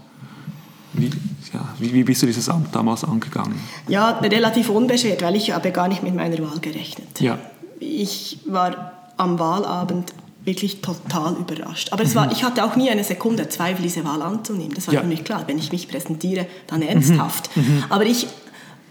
[0.94, 1.10] Wie,
[1.54, 3.56] ja, wie, wie, bist du dieses Amt damals angegangen?
[3.88, 7.20] Ja, relativ unbeschwert, weil ich habe gar nicht mit meiner Wahl gerechnet.
[7.20, 7.38] Ja.
[7.80, 10.14] Ich war am Wahlabend
[10.48, 11.92] wirklich total überrascht.
[11.92, 12.32] Aber es war, mhm.
[12.32, 14.74] ich hatte auch nie eine Sekunde Zweifel, diese Wahl anzunehmen.
[14.74, 15.02] Das war ja.
[15.02, 15.44] für mich klar.
[15.46, 17.56] Wenn ich mich präsentiere, dann ernsthaft.
[17.56, 17.64] Mhm.
[17.64, 17.84] mhm.
[17.90, 18.28] Aber ich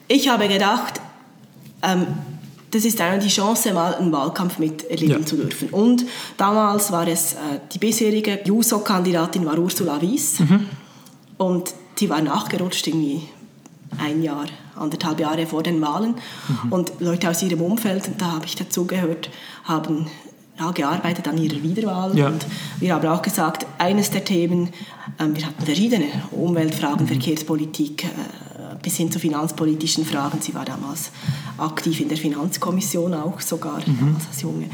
[0.08, 1.00] ich habe gedacht,
[1.82, 2.06] ähm,
[2.70, 5.26] das ist eine die Chance, mal einen Wahlkampf miterleben ja.
[5.26, 5.70] zu dürfen.
[5.70, 6.04] Und
[6.36, 7.36] damals war es, äh,
[7.72, 10.40] die bisherige JUSO-Kandidatin war Ursula Wies.
[10.40, 10.66] Mhm.
[11.38, 13.22] Und die war nachgerutscht irgendwie
[13.98, 16.16] ein Jahr, anderthalb Jahre vor den Wahlen.
[16.48, 16.72] Mhm.
[16.72, 19.30] Und Leute aus ihrem Umfeld, da habe ich dazugehört,
[19.64, 20.06] haben
[20.58, 22.16] ja, gearbeitet an ihrer Wiederwahl.
[22.16, 22.28] Ja.
[22.28, 22.46] Und
[22.80, 24.70] wir haben auch gesagt, eines der Themen,
[25.18, 27.08] ähm, wir hatten verschiedene Umweltfragen, mhm.
[27.08, 28.08] Verkehrspolitik, äh,
[28.86, 30.40] bis hin zu finanzpolitischen Fragen.
[30.40, 31.10] Sie war damals
[31.58, 34.14] aktiv in der Finanzkommission auch sogar, mhm.
[34.30, 34.66] als Junge.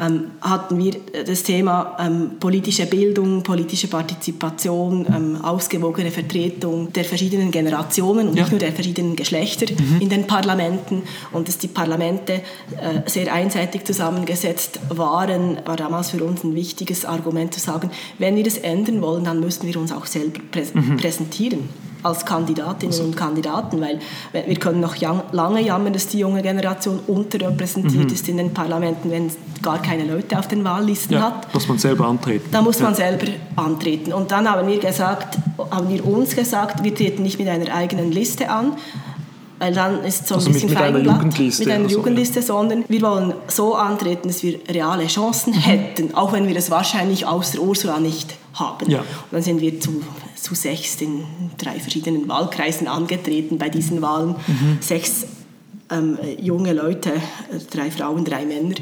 [0.00, 0.94] Ähm, hatten wir
[1.26, 8.44] das Thema ähm, politische Bildung, politische Partizipation, ähm, ausgewogene Vertretung der verschiedenen Generationen und ja.
[8.44, 10.00] nicht nur der verschiedenen Geschlechter mhm.
[10.00, 12.40] in den Parlamenten und dass die Parlamente äh,
[13.04, 18.44] sehr einseitig zusammengesetzt waren, war damals für uns ein wichtiges Argument zu sagen, wenn wir
[18.44, 20.96] das ändern wollen, dann müssen wir uns auch selber prä mhm.
[20.96, 23.04] präsentieren als Kandidatinnen also.
[23.04, 23.98] und Kandidaten, weil
[24.32, 24.96] wir können noch
[25.32, 28.14] lange jammern, dass die junge Generation unterrepräsentiert mhm.
[28.14, 31.52] ist in den Parlamenten, wenn es gar keine Leute auf den Wahllisten ja, hat.
[31.52, 32.48] Muss man selber antreten.
[32.50, 34.12] Da muss man selber antreten.
[34.12, 35.38] Und dann haben wir gesagt,
[35.70, 38.72] haben wir uns gesagt, wir treten nicht mit einer eigenen Liste an,
[39.58, 42.40] weil dann ist so ein also bisschen mit, mit einer Jugendliste, mit einer also, Jugendliste,
[42.40, 42.46] ja.
[42.46, 45.58] sondern wir wollen so antreten, dass wir reale Chancen mhm.
[45.58, 48.90] hätten, auch wenn wir es wahrscheinlich außer Ursula nicht haben.
[48.90, 49.00] Ja.
[49.00, 50.02] Und dann sind wir zu,
[50.34, 51.24] zu sechs in
[51.58, 54.36] drei verschiedenen Wahlkreisen angetreten bei diesen Wahlen.
[54.46, 54.78] Mhm.
[54.80, 55.26] Sechs
[55.90, 57.12] ähm, junge Leute,
[57.70, 58.74] drei Frauen, drei Männer.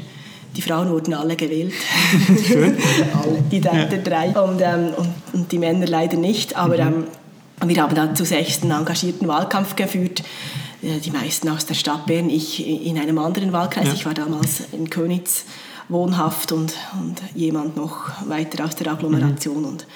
[0.55, 1.73] Die Frauen wurden alle gewählt.
[2.47, 2.77] Schön.
[3.51, 3.85] die ja.
[3.85, 4.29] drei.
[4.29, 6.55] Und, ähm, und, und, die Männer leider nicht.
[6.55, 7.05] Aber mhm.
[7.61, 10.23] ähm, wir haben dann zu sechs einen engagierten Wahlkampf geführt
[10.81, 13.87] äh, die meisten aus der Stadt Bern, ich in einem anderen Wahlkreis.
[13.87, 13.93] Ja.
[13.93, 15.45] Ich war damals in Könitz
[15.89, 19.61] wohnhaft und, und jemand noch weiter aus der Agglomeration.
[19.61, 19.67] Mhm.
[19.67, 19.87] Und,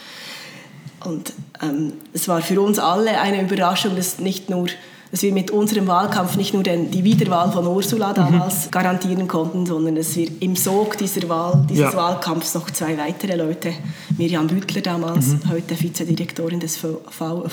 [1.06, 4.68] und ähm, es war für uns alle eine Überraschung, dass nicht nur
[5.12, 8.16] dass wir mit unserem Wahlkampf nicht nur den, die Wiederwahl von Ursula mhm.
[8.16, 8.72] damals mhm.
[8.72, 11.94] garantieren konnten, sondern dass wir im Sog dieser Wahl, dieses ja.
[11.94, 13.74] Wahlkampfs noch zwei weitere Leute,
[14.18, 15.42] Miriam Büttler damals, mhm.
[15.52, 17.46] heute Vizedirektorin des VÖV,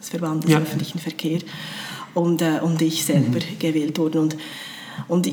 [0.00, 0.58] des Verbandes ja.
[0.58, 1.38] öffentlichen Verkehr,
[2.14, 3.58] und, äh, und ich selber mhm.
[3.60, 4.18] gewählt wurden.
[4.18, 4.36] Und,
[5.06, 5.32] und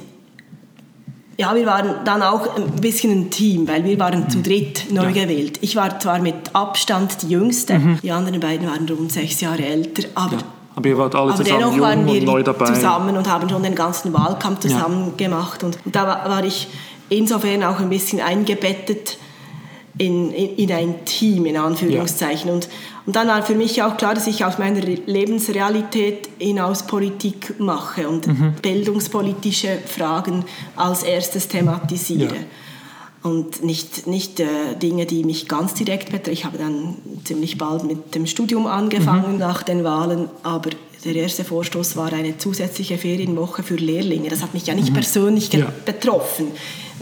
[1.37, 5.09] ja, wir waren dann auch ein bisschen ein Team, weil wir waren zu dritt neu
[5.09, 5.23] ja.
[5.23, 5.59] gewählt.
[5.61, 7.99] Ich war zwar mit Abstand die Jüngste, mhm.
[8.01, 10.41] die anderen beiden waren rund sechs Jahre älter, aber, ja.
[10.75, 12.65] aber ihr wart alle aber zusammen dennoch waren wir neu dabei.
[12.65, 15.25] zusammen und haben schon den ganzen Wahlkampf zusammen ja.
[15.25, 15.63] gemacht.
[15.63, 16.69] Und, und da war, war ich
[17.09, 19.19] insofern auch ein bisschen eingebettet
[19.97, 22.47] in, in, in ein Team, in Anführungszeichen.
[22.47, 22.53] Ja.
[22.53, 22.69] Und,
[23.05, 28.07] und dann war für mich auch klar, dass ich aus meiner Lebensrealität hinaus Politik mache
[28.07, 28.53] und mhm.
[28.61, 32.35] bildungspolitische Fragen als erstes thematisiere.
[32.35, 33.29] Ja.
[33.29, 34.45] Und nicht, nicht äh,
[34.81, 36.33] Dinge, die mich ganz direkt betreffen.
[36.33, 39.39] Ich habe dann ziemlich bald mit dem Studium angefangen mhm.
[39.39, 40.69] nach den Wahlen, aber
[41.03, 44.29] der erste Vorstoß war eine zusätzliche Ferienwoche für Lehrlinge.
[44.29, 44.95] Das hat mich ja nicht mhm.
[44.95, 45.71] persönlich ja.
[45.85, 46.47] betroffen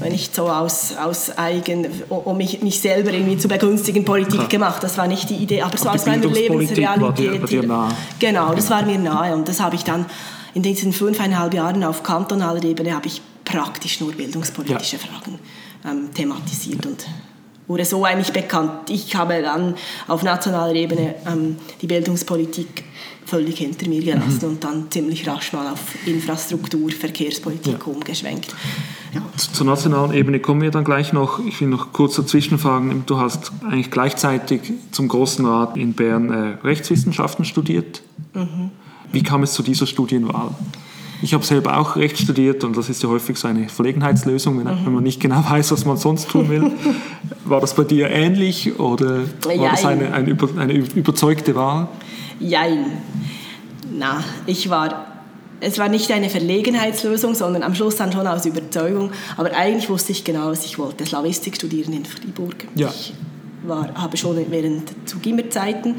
[0.10, 4.48] nicht so aus, aus eigen, um mich, mich selber irgendwie zu begünstigen, Politik ja.
[4.48, 4.84] gemacht.
[4.84, 7.02] Das war nicht die Idee, aber so aus meiner Lebensrealität.
[7.02, 7.92] War dir, war dir nahe.
[8.20, 10.06] Genau, das war mir nahe und das habe ich dann
[10.54, 15.02] in diesen fünfeinhalb Jahren auf kantonaler Ebene habe ich praktisch nur bildungspolitische ja.
[15.02, 15.40] Fragen
[15.86, 17.06] ähm, thematisiert und
[17.68, 18.90] wurde so eigentlich bekannt.
[18.90, 19.76] Ich habe dann
[20.08, 22.84] auf nationaler Ebene ähm, die Bildungspolitik
[23.26, 24.50] völlig hinter mir gelassen mhm.
[24.50, 27.94] und dann ziemlich rasch mal auf Infrastruktur, Verkehrspolitik ja.
[27.94, 28.56] umgeschwenkt.
[29.16, 29.22] Ja.
[29.38, 31.40] Zur nationalen Ebene kommen wir dann gleich noch.
[31.40, 33.04] Ich will noch kurz dazwischen fragen.
[33.06, 38.02] Du hast eigentlich gleichzeitig zum Großen Rat in Bern äh, Rechtswissenschaften studiert.
[38.34, 38.72] Mhm.
[39.14, 40.50] Wie kam es zu dieser Studienwahl?
[41.22, 44.66] Ich habe selber auch Recht studiert und das ist ja häufig so eine Verlegenheitslösung, wenn,
[44.66, 44.86] mhm.
[44.86, 46.70] wenn man nicht genau weiß, was man sonst tun will.
[47.46, 49.72] War das bei dir ähnlich oder war Jein.
[49.72, 51.88] das eine, eine, eine überzeugte Wahl?
[52.40, 52.88] Jein.
[53.98, 55.15] Na, ich war
[55.66, 59.12] es war nicht eine Verlegenheitslösung, sondern am Schluss dann schon aus Überzeugung.
[59.36, 61.06] Aber eigentlich wusste ich genau, was ich wollte.
[61.06, 62.56] Slavistik studieren in Fribourg.
[62.76, 62.90] Ja.
[62.90, 63.14] Ich
[63.64, 65.96] war, habe schon während zu Gimmerzeiten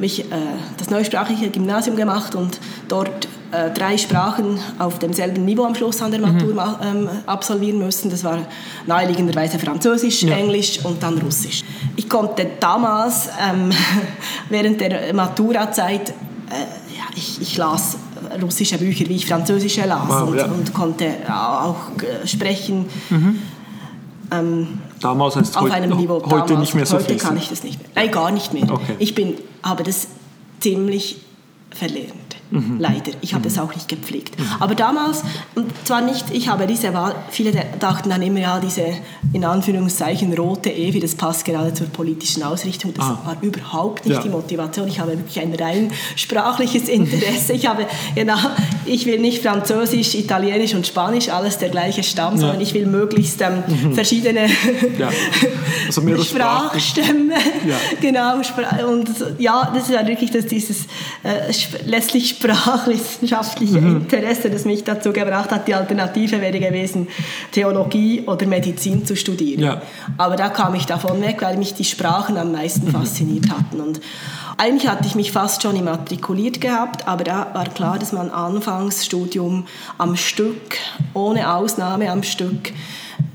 [0.00, 0.36] ich, äh,
[0.78, 2.58] das neusprachliche Gymnasium gemacht und
[2.88, 6.60] dort äh, drei Sprachen auf demselben Niveau am Schluss an der Matur mhm.
[6.82, 8.10] ähm, absolvieren müssen.
[8.10, 8.46] Das war
[8.86, 10.36] naheliegenderweise Französisch, ja.
[10.36, 11.64] Englisch und dann Russisch.
[11.96, 13.70] Ich konnte damals ähm,
[14.48, 16.52] während der Maturazeit, äh,
[16.96, 17.96] ja, ich, ich, las
[18.42, 20.44] russische Bücher, wie ich französische las wow, und, ja.
[20.46, 22.86] und, konnte auch äh, sprechen.
[23.08, 23.38] Mhm.
[24.32, 24.66] Ähm,
[25.00, 26.22] damals heißt auf einem Niveau.
[26.22, 27.90] Heute damals, nicht mehr so Heute kann ich das nicht mehr.
[27.94, 28.70] Nein, gar nicht mehr.
[28.70, 28.94] Okay.
[28.98, 30.06] Ich bin, habe das
[30.60, 31.18] ziemlich
[31.70, 32.36] verlernt.
[32.50, 32.76] Mhm.
[32.78, 33.12] Leider.
[33.20, 33.54] Ich habe mhm.
[33.54, 34.38] das auch nicht gepflegt.
[34.38, 34.44] Mhm.
[34.58, 35.22] Aber damals,
[35.54, 38.84] und zwar nicht, ich habe diese Wahl, viele dachten dann immer, ja, diese
[39.32, 42.92] in Anführungszeichen rote Ehe, das passt gerade zur politischen Ausrichtung.
[42.94, 43.18] Das ah.
[43.24, 44.22] war überhaupt nicht ja.
[44.22, 44.88] die Motivation.
[44.88, 47.52] Ich habe wirklich ein rein sprachliches Interesse.
[47.52, 48.38] ich habe, genau,
[48.86, 52.40] ich will nicht Französisch, Italienisch und Spanisch, alles der gleiche Stamm, ja.
[52.40, 53.94] sondern ich will möglichst ähm, mhm.
[53.94, 54.46] verschiedene
[54.98, 55.10] ja.
[55.86, 57.34] also Sprachstämme.
[57.66, 57.76] Ja.
[58.00, 58.36] Genau.
[58.88, 59.08] Und
[59.38, 60.86] ja, das ist ja wirklich dass dieses
[61.22, 61.52] äh,
[61.84, 63.96] letztlich sprachwissenschaftliche mhm.
[63.98, 65.68] Interesse, das mich dazu gebracht hat.
[65.68, 67.08] Die Alternative wäre gewesen,
[67.52, 69.62] Theologie oder Medizin zu studieren.
[69.62, 69.82] Ja.
[70.16, 72.92] Aber da kam ich davon weg, weil mich die Sprachen am meisten mhm.
[72.92, 73.80] fasziniert hatten.
[73.80, 74.00] Und
[74.56, 79.66] eigentlich hatte ich mich fast schon immatrikuliert gehabt, aber da war klar, dass man Anfangsstudium
[79.98, 80.76] am Stück,
[81.14, 82.72] ohne Ausnahme am Stück,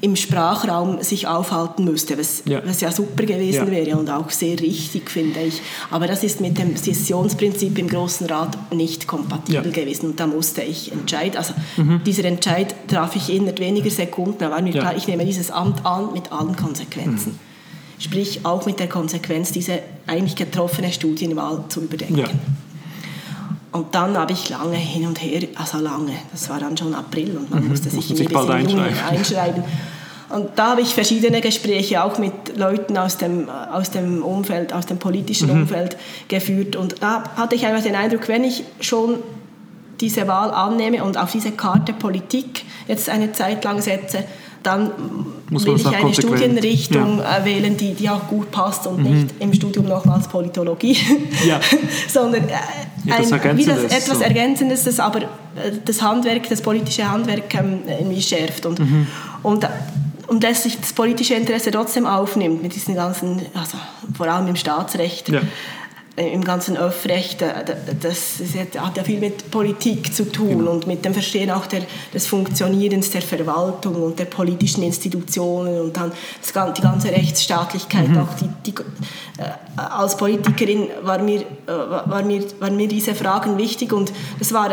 [0.02, 3.72] im Sprachraum sich aufhalten müsste, was ja, was ja super gewesen ja.
[3.72, 5.62] wäre und auch sehr richtig, finde ich.
[5.92, 9.72] Aber das ist mit dem Sessionsprinzip im Großen Rat nicht kompatibel ja.
[9.72, 11.38] gewesen und da musste ich entscheiden.
[11.38, 12.02] Also mhm.
[12.06, 15.86] dieser Entscheid traf ich innerhalb weniger Sekunden, da war mir klar, ich nehme dieses Amt
[15.86, 17.34] an mit allen Konsequenzen.
[17.34, 17.40] Mhm.
[17.98, 22.30] Sprich auch mit der Konsequenz, diese eigentlich getroffene Studienwahl zu überdenken.
[23.76, 27.36] Und dann habe ich lange hin und her, also lange, das war dann schon April
[27.36, 27.72] und man mhm.
[27.72, 28.98] musste sich, sich bald einschreiben.
[29.10, 29.64] einschreiben.
[30.30, 34.86] Und da habe ich verschiedene Gespräche auch mit Leuten aus dem, aus dem Umfeld, aus
[34.86, 35.64] dem politischen mhm.
[35.64, 35.98] Umfeld
[36.30, 36.78] geführt.
[36.78, 39.18] Und da hatte ich einfach den Eindruck, wenn ich schon
[40.00, 44.24] diese Wahl annehme und auf diese Karte Politik jetzt eine Zeit lang setze,
[44.64, 44.92] dann
[45.50, 47.38] Muss will ich eine Studienrichtung ja.
[47.38, 49.04] Äh, wählen, die, die auch gut passt und mhm.
[49.04, 50.98] nicht im Studium nochmals Politologie,
[51.46, 51.60] ja.
[52.08, 54.24] sondern äh, ein, wie das, etwas so.
[54.24, 55.26] Ergänzendes, das aber äh,
[55.84, 59.08] das Handwerk, das politische Handwerk ähm, irgendwie schärft und, mhm.
[59.44, 59.68] und
[60.28, 63.78] und dass sich das politische Interesse trotzdem aufnimmt mit diesen ganzen, also
[64.18, 65.30] vor allem im Staatsrecht.
[65.30, 65.42] Ja
[66.18, 68.40] im ganzen Öffrecht, das,
[68.78, 70.72] hat ja viel mit Politik zu tun genau.
[70.72, 71.82] und mit dem Verstehen auch der,
[72.14, 78.08] des Funktionierens der Verwaltung und der politischen Institutionen und dann das, die ganze Rechtsstaatlichkeit.
[78.08, 78.18] Mhm.
[78.20, 78.76] Auch die, die,
[79.38, 84.54] äh, als Politikerin war mir, äh, war, mir, waren mir diese Fragen wichtig und das
[84.54, 84.72] war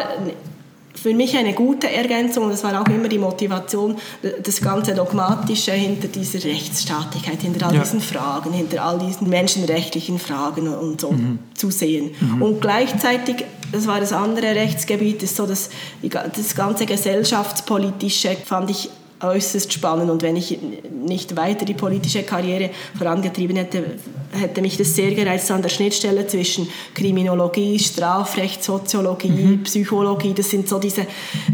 [0.95, 2.49] für mich eine gute Ergänzung.
[2.51, 3.97] Das war auch immer die Motivation,
[4.43, 7.81] das ganze Dogmatische hinter dieser Rechtsstaatlichkeit, hinter all ja.
[7.83, 11.39] diesen Fragen, hinter all diesen menschenrechtlichen Fragen und so mhm.
[11.55, 12.11] zu sehen.
[12.21, 12.43] Mhm.
[12.43, 15.71] Und gleichzeitig, das war das andere Rechtsgebiet, ist so das,
[16.03, 18.91] das ganze gesellschaftspolitische fand ich
[19.23, 20.59] äußerst spannend und wenn ich
[21.05, 23.85] nicht weiter die politische Karriere vorangetrieben hätte,
[24.33, 29.63] hätte mich das sehr gereizt an der Schnittstelle zwischen Kriminologie, Strafrecht, Soziologie, mhm.
[29.65, 30.33] Psychologie.
[30.35, 31.07] Das sind so diese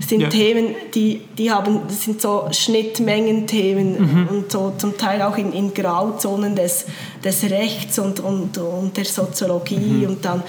[0.07, 0.29] sind ja.
[0.29, 4.29] Themen, die, die haben, das sind so Schnittmengenthemen mhm.
[4.29, 6.87] und so zum Teil auch in, in Grauzonen des,
[7.25, 10.07] des Rechts und, und, und der Soziologie mhm.
[10.07, 10.43] und dann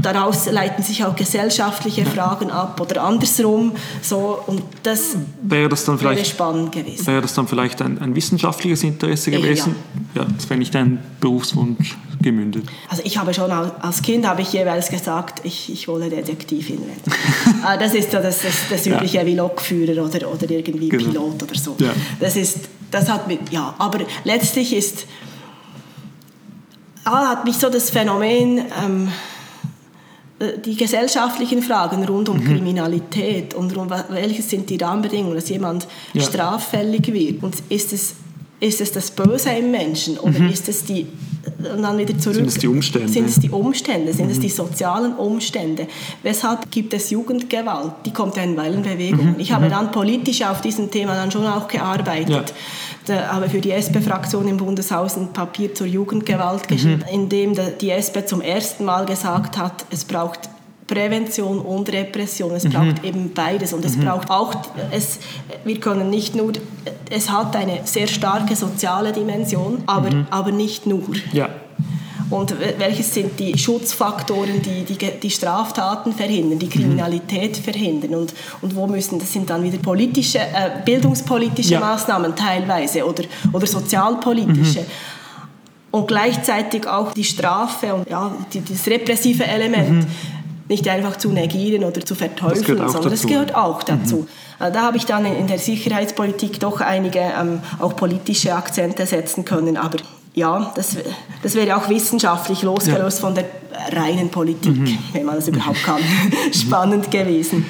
[0.00, 3.72] daraus leiten sich auch gesellschaftliche Fragen ab oder andersrum.
[4.02, 7.06] So, und das wäre das dann vielleicht, wäre spannend gewesen.
[7.06, 9.76] Wäre das dann vielleicht ein, ein wissenschaftliches Interesse gewesen?
[10.14, 12.64] Ja, ja das wäre nicht ein Berufswunsch gemündet.
[12.88, 17.12] Also ich habe schon als Kind habe ich jeweils gesagt, ich, ich wolle Detektivin werden.
[17.64, 19.26] Ah, das ist so das, das, das übliche ja.
[19.26, 21.04] wie Lokführer oder, oder irgendwie genau.
[21.04, 21.76] Pilot oder so.
[21.78, 21.90] Ja.
[22.20, 22.60] Das ist,
[22.90, 25.06] das hat mit, ja, aber letztlich ist,
[27.04, 29.10] ah, hat mich so das Phänomen ähm, äh,
[30.64, 32.44] die gesellschaftlichen Fragen rund um mhm.
[32.44, 36.22] Kriminalität und rund, welche sind die Rahmenbedingungen, dass jemand ja.
[36.22, 37.42] straffällig wird.
[37.42, 38.14] Und ist es,
[38.60, 40.50] ist es das Böse im Menschen oder mhm.
[40.50, 41.06] ist es die
[41.58, 42.36] und dann wieder zurück.
[42.36, 43.08] Sind es die Umstände?
[43.08, 44.12] Sind es die Umstände?
[44.12, 44.32] Sind mhm.
[44.32, 45.86] es die sozialen Umstände?
[46.22, 47.92] Weshalb gibt es Jugendgewalt?
[48.04, 49.34] Die kommt ja in Wellenbewegungen.
[49.34, 49.40] Mhm.
[49.40, 49.70] Ich habe mhm.
[49.70, 52.28] dann politisch auf diesem Thema dann schon auch gearbeitet.
[52.28, 52.44] Ja.
[53.06, 56.74] Da habe für die SP-Fraktion im Bundeshaus ein Papier zur Jugendgewalt mhm.
[56.74, 60.50] geschrieben, in dem die SP zum ersten Mal gesagt hat, es braucht
[60.88, 62.52] Prävention und Repression.
[62.52, 62.70] Es mhm.
[62.70, 64.06] braucht eben beides und es mhm.
[64.06, 64.54] braucht auch,
[64.90, 65.20] es,
[65.64, 66.52] wir können nicht nur,
[67.10, 70.26] es hat eine sehr starke soziale Dimension, aber, mhm.
[70.30, 71.04] aber nicht nur.
[71.32, 71.50] Ja.
[72.30, 77.62] Und welches sind die Schutzfaktoren, die, die die Straftaten verhindern, die Kriminalität mhm.
[77.62, 81.80] verhindern und, und wo müssen, das sind dann wieder politische, äh, bildungspolitische ja.
[81.80, 84.80] Maßnahmen teilweise oder, oder sozialpolitische.
[84.80, 84.86] Mhm
[85.90, 90.04] und gleichzeitig auch die Strafe und ja, die, das repressive Element.
[90.04, 90.06] Mhm
[90.68, 94.16] nicht einfach zu negieren oder zu verteufeln, das sondern es gehört auch dazu.
[94.16, 94.28] Mhm.
[94.58, 99.44] Also da habe ich dann in der Sicherheitspolitik doch einige ähm, auch politische Akzente setzen
[99.44, 99.98] können, aber
[100.34, 100.96] ja, das,
[101.42, 103.26] das wäre auch wissenschaftlich losgelöst ja.
[103.26, 103.44] von der
[103.92, 104.98] reinen Politik, mhm.
[105.12, 106.00] wenn man das überhaupt kann,
[106.52, 107.66] spannend gewesen.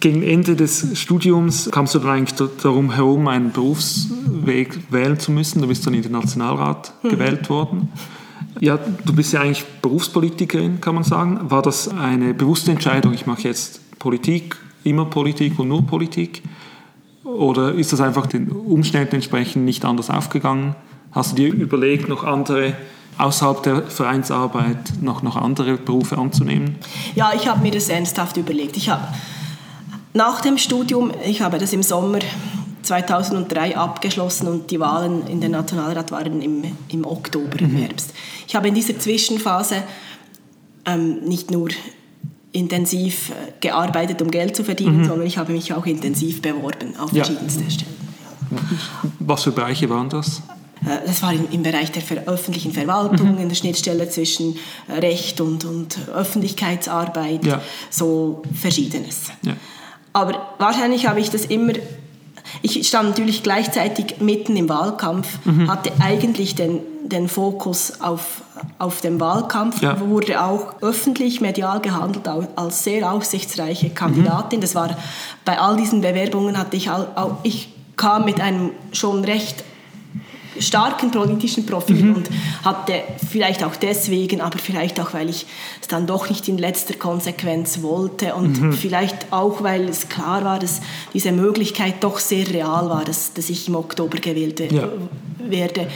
[0.00, 5.60] Gegen Ende des Studiums kamst du dann eigentlich darum herum, einen Berufsweg wählen zu müssen.
[5.60, 7.08] Du bist dann in den Nationalrat mhm.
[7.10, 7.92] gewählt worden.
[8.58, 11.38] Ja, du bist ja eigentlich Berufspolitikerin, kann man sagen.
[11.44, 16.42] War das eine bewusste Entscheidung, ich mache jetzt Politik, immer Politik und nur Politik?
[17.24, 20.74] Oder ist das einfach den Umständen entsprechend nicht anders aufgegangen?
[21.12, 22.74] Hast du dir überlegt, noch andere
[23.18, 26.76] außerhalb der Vereinsarbeit noch, noch andere Berufe anzunehmen?
[27.14, 28.76] Ja, ich habe mir das ernsthaft überlegt.
[28.76, 29.06] Ich habe
[30.14, 32.20] nach dem Studium, ich habe das im Sommer
[32.90, 37.76] 2003 abgeschlossen und die Wahlen in den Nationalrat waren im, im Oktober, im mhm.
[37.76, 38.12] Herbst.
[38.48, 39.84] Ich habe in dieser Zwischenphase
[40.86, 41.68] ähm, nicht nur
[42.50, 45.04] intensiv äh, gearbeitet, um Geld zu verdienen, mhm.
[45.04, 47.22] sondern ich habe mich auch intensiv beworben auf ja.
[47.22, 47.94] verschiedenste Stellen.
[49.20, 50.42] Was für Bereiche waren das?
[50.84, 53.42] Äh, das war im, Bereich der öffentlichen Verwaltung, mhm.
[53.42, 54.56] in der Schnittstelle zwischen
[54.88, 57.62] äh, Recht und, und Öffentlichkeitsarbeit, ja.
[57.88, 59.30] so verschiedenes.
[60.12, 61.74] Aber wahrscheinlich habe ich das immer
[62.62, 65.70] ich stand natürlich gleichzeitig mitten im Wahlkampf, mhm.
[65.70, 68.42] hatte eigentlich den, den Fokus auf,
[68.78, 70.00] auf dem Wahlkampf, ja.
[70.00, 74.58] wurde auch öffentlich medial gehandelt als sehr aussichtsreiche Kandidatin.
[74.58, 74.62] Mhm.
[74.62, 74.96] Das war
[75.44, 79.64] bei all diesen Bewerbungen hatte ich auch, ich kam mit einem schon recht
[80.58, 82.16] starken politischen Profil mhm.
[82.16, 82.30] und
[82.64, 85.46] hatte vielleicht auch deswegen, aber vielleicht auch, weil ich
[85.80, 88.72] es dann doch nicht in letzter Konsequenz wollte und mhm.
[88.72, 90.80] vielleicht auch, weil es klar war, dass
[91.14, 94.88] diese Möglichkeit doch sehr real war, dass, dass ich im Oktober gewählt ja.
[95.38, 95.88] werde,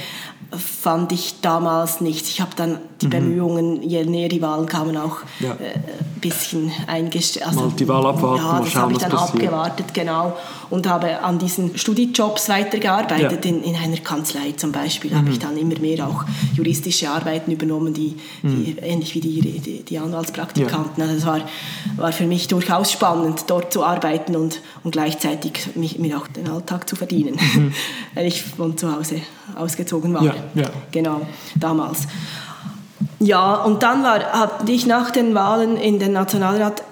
[0.57, 2.29] fand ich damals nichts.
[2.29, 3.11] Ich habe dann die mhm.
[3.11, 5.53] Bemühungen, je näher die Wahlen kamen, auch ja.
[5.53, 7.47] äh, ein bisschen eingestellt.
[7.47, 10.37] Also, mal die Wahl abwarten, ja, das habe ich dann abgewartet, genau.
[10.75, 13.45] Und habe an diesen Studiejobs weitergearbeitet.
[13.45, 13.51] Ja.
[13.51, 15.19] In, in einer Kanzlei zum Beispiel mhm.
[15.19, 18.79] habe ich dann immer mehr auch juristische Arbeiten übernommen, die, die mhm.
[18.83, 21.01] ähnlich wie die, die, die Anwaltspraktikanten.
[21.01, 21.05] Ja.
[21.05, 21.41] Also es war,
[21.97, 26.49] war für mich durchaus spannend, dort zu arbeiten und, und gleichzeitig mich, mir auch den
[26.49, 27.73] Alltag zu verdienen, mhm.
[28.15, 29.21] weil ich von zu Hause
[29.55, 30.25] ausgezogen war.
[30.25, 30.71] Ja, ja.
[30.91, 31.21] Genau,
[31.55, 32.09] damals.
[33.21, 36.83] Ja, und dann war, hatte ich nach den Wahlen in den Nationalrat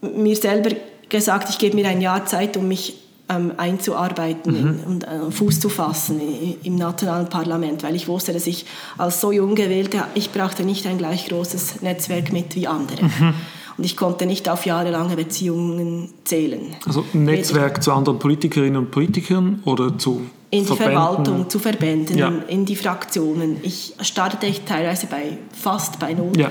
[0.00, 0.70] mir selber
[1.08, 4.80] gesagt, ich gebe mir ein Jahr Zeit, um mich ähm, einzuarbeiten mhm.
[4.86, 6.20] und äh, Fuß zu fassen
[6.62, 8.66] im nationalen Parlament, weil ich wusste, dass ich
[8.98, 13.04] als so jung gewählte, ich brauchte nicht ein gleich großes Netzwerk mit wie andere.
[13.04, 13.34] Mhm.
[13.78, 16.60] Und ich konnte nicht auf jahrelange Beziehungen zählen.
[16.86, 20.92] Also ein Netzwerk Weder zu anderen Politikerinnen und Politikern oder zu in die Verbänden.
[20.92, 22.30] Verwaltung, zu Verbänden, ja.
[22.48, 23.56] in die Fraktionen.
[23.62, 26.38] Ich startete teilweise bei fast bei null.
[26.38, 26.50] Ja.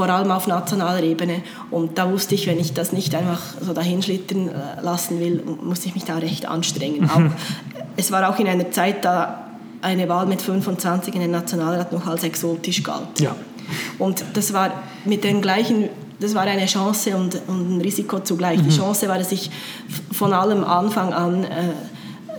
[0.00, 1.42] Vor allem auf nationaler Ebene.
[1.70, 5.84] Und da wusste ich, wenn ich das nicht einfach so dahinschlittern äh, lassen will, muss
[5.84, 7.02] ich mich da recht anstrengen.
[7.02, 7.10] Mhm.
[7.10, 7.30] Auch,
[7.98, 9.50] es war auch in einer Zeit, da
[9.82, 13.20] eine Wahl mit 25 in den Nationalrat noch als exotisch galt.
[13.20, 13.36] Ja.
[13.98, 14.70] Und das war
[15.04, 18.58] mit den gleichen das war eine Chance und, und ein Risiko zugleich.
[18.58, 18.68] Mhm.
[18.68, 19.50] Die Chance war, dass ich
[20.12, 21.48] von allem Anfang an äh,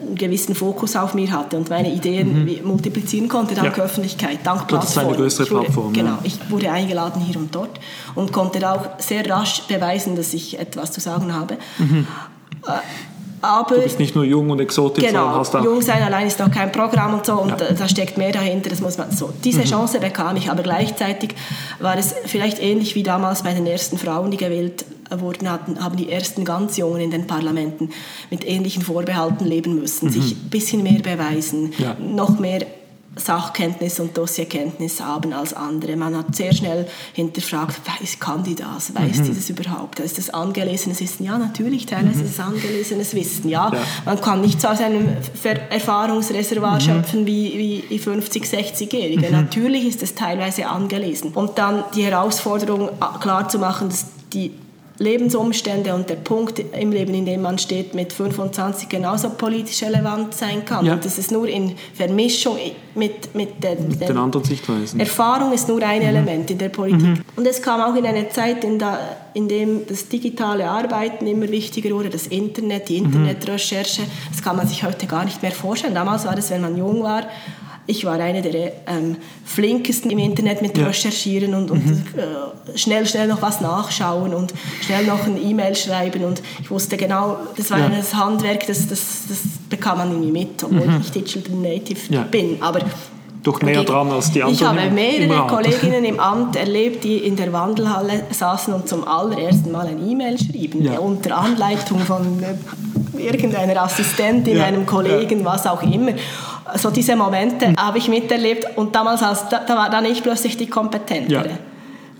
[0.01, 2.67] einen gewissen Fokus auf mir hatte und meine Ideen mhm.
[2.67, 3.83] multiplizieren konnte dank ja.
[3.83, 4.81] Öffentlichkeit, dank Plattform.
[4.81, 5.93] Das ist eine größere Plattform.
[5.93, 7.79] genau, ich wurde eingeladen hier und dort
[8.15, 11.57] und konnte auch sehr rasch beweisen, dass ich etwas zu sagen habe.
[11.77, 12.07] Mhm.
[13.41, 15.63] Aber, du bist nicht nur jung und exotisch, genau, sondern hast auch...
[15.63, 17.73] jung sein allein ist auch kein Programm und so und ja.
[17.73, 19.31] da steckt mehr dahinter, das muss man so.
[19.43, 19.65] Diese mhm.
[19.65, 21.35] Chance bekam ich, aber gleichzeitig
[21.79, 25.97] war es vielleicht ähnlich wie damals bei den ersten Frauen, die gewählt wurden, hatten, haben
[25.97, 27.89] die ersten ganz Jungen in den Parlamenten
[28.29, 30.11] mit ähnlichen Vorbehalten leben müssen, mhm.
[30.11, 31.95] sich ein bisschen mehr beweisen, ja.
[31.99, 32.61] noch mehr
[33.25, 35.95] Sachkenntnis und Dossierkenntnis haben als andere.
[35.95, 38.93] Man hat sehr schnell hinterfragt, weiß, kann die das?
[38.95, 39.23] Weiß mhm.
[39.25, 39.99] die das überhaupt?
[39.99, 41.25] Ist das angelesenes Wissen?
[41.25, 42.25] Ja, natürlich, teilweise mhm.
[42.25, 43.49] ist es angelesenes Wissen.
[43.49, 45.09] Ja, ja, man kann nicht so aus einem
[45.69, 46.81] Erfahrungsreservoir mhm.
[46.81, 49.27] schöpfen wie, wie 50-, 60-Jährige.
[49.27, 49.33] Mhm.
[49.33, 51.31] Natürlich ist es teilweise angelesen.
[51.33, 54.51] Und dann die Herausforderung klar zu machen, dass die
[55.01, 60.35] Lebensumstände und der Punkt im Leben, in dem man steht, mit 25 genauso politisch relevant
[60.35, 60.85] sein kann.
[60.85, 60.93] Ja.
[60.93, 62.57] Und das ist nur in Vermischung
[62.93, 64.99] mit, mit, den, mit den, anderen Sichtweisen.
[64.99, 66.07] Erfahrung ist nur ein mhm.
[66.07, 67.01] Element in der Politik.
[67.01, 67.21] Mhm.
[67.35, 68.99] Und es kam auch in eine Zeit, in, der,
[69.33, 73.07] in dem das digitale Arbeiten immer wichtiger wurde, das Internet, die mhm.
[73.07, 74.03] Internetrecherche.
[74.31, 75.95] Das kann man sich heute gar nicht mehr vorstellen.
[75.95, 77.23] Damals war es, wenn man jung war,
[77.91, 80.87] ich war eine der ähm, flinkesten im Internet mit ja.
[80.87, 82.03] Recherchieren und, und mhm.
[82.17, 86.95] äh, schnell, schnell noch was nachschauen und schnell noch ein E-Mail schreiben und ich wusste
[86.95, 87.85] genau, das war ja.
[87.85, 89.39] ein Handwerk, das, das, das
[89.69, 91.01] bekam man irgendwie mit, obwohl mhm.
[91.01, 92.23] ich Digital Native ja.
[92.23, 92.57] bin.
[92.61, 92.79] Aber
[93.43, 94.55] doch näher dran als die anderen.
[94.55, 99.71] Ich habe mehrere Kolleginnen im Amt erlebt, die in der Wandelhalle saßen und zum allerersten
[99.71, 100.99] Mal ein E-Mail schrieben, ja.
[100.99, 104.65] unter Anleitung von äh, irgendeiner Assistentin, ja.
[104.65, 105.45] einem Kollegen, ja.
[105.45, 106.13] was auch immer
[106.75, 107.75] so diese Momente mhm.
[107.77, 111.49] habe ich miterlebt und damals als, da, da war dann ich plötzlich die Kompetentere.
[111.49, 111.57] Ja.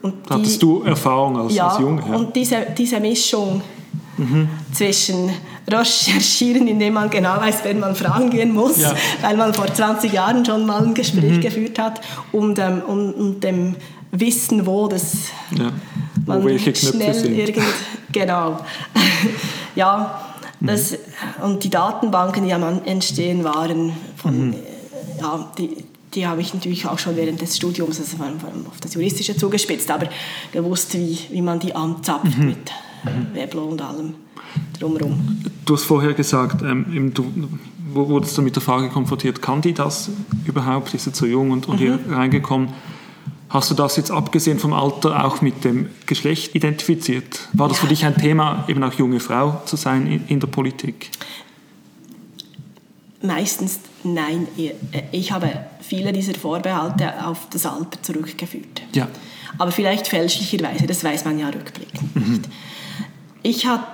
[0.02, 2.02] Und die, Hattest du Erfahrung als, ja, als Junge?
[2.08, 3.62] Ja, und diese, diese Mischung
[4.18, 4.50] mhm.
[4.74, 5.30] zwischen
[5.68, 8.94] Recherchieren, indem man genau weiß, wenn man fragen gehen muss, ja.
[9.22, 11.42] weil man vor 20 Jahren schon mal ein Gespräch mhm.
[11.42, 13.76] geführt hat, und, ähm, und, und, dem
[14.12, 15.14] Wissen, wo das
[15.52, 15.72] ja.
[16.26, 17.38] wo welche Knöpfe schnell sind.
[17.38, 17.66] Irgend,
[18.12, 18.58] genau.
[19.76, 20.20] ja,
[20.60, 20.98] das,
[21.42, 24.56] und die Datenbanken, die am entstehen waren, von, mhm.
[25.20, 25.78] ja, die,
[26.14, 28.18] die habe ich natürlich auch schon während des Studiums, also
[28.68, 30.10] auf das Juristische zugespitzt, aber
[30.52, 32.46] gewusst, wie, wie man die anzapft mhm.
[32.46, 32.72] mit
[33.04, 33.34] mhm.
[33.34, 34.16] Weblo und allem
[34.80, 35.42] drumherum.
[35.66, 37.26] Du hast vorher gesagt, ähm, du
[37.94, 40.10] wurdest du mit der Frage konfrontiert, kann die das
[40.46, 40.94] überhaupt?
[40.94, 42.14] Ist sie zu jung und, und hier mhm.
[42.14, 42.70] reingekommen?
[43.50, 47.50] Hast du das jetzt abgesehen vom Alter auch mit dem Geschlecht identifiziert?
[47.52, 47.82] War das Ja.
[47.82, 51.10] für dich ein Thema, eben auch junge Frau zu sein in, in der Politik?
[53.22, 54.48] Meistens nein.
[55.12, 58.82] Ich habe viele dieser Vorbehalte auf das Alter zurückgeführt.
[58.94, 59.08] Ja.
[59.58, 62.50] Aber vielleicht fälschlicherweise, das weiß man ja rückblickend nicht.
[63.44, 63.86] Ich, hat,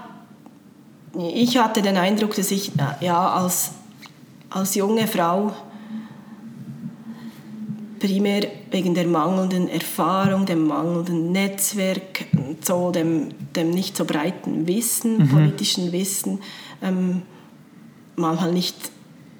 [1.33, 3.71] ich hatte den Eindruck, dass ich äh, ja, als,
[4.49, 5.53] als junge Frau
[7.99, 12.25] primär wegen der mangelnden Erfahrung, dem mangelnden Netzwerk,
[12.61, 16.39] so, dem, dem nicht so breiten Wissen, politischen Wissen,
[16.81, 17.23] ähm,
[18.15, 18.75] manchmal nicht,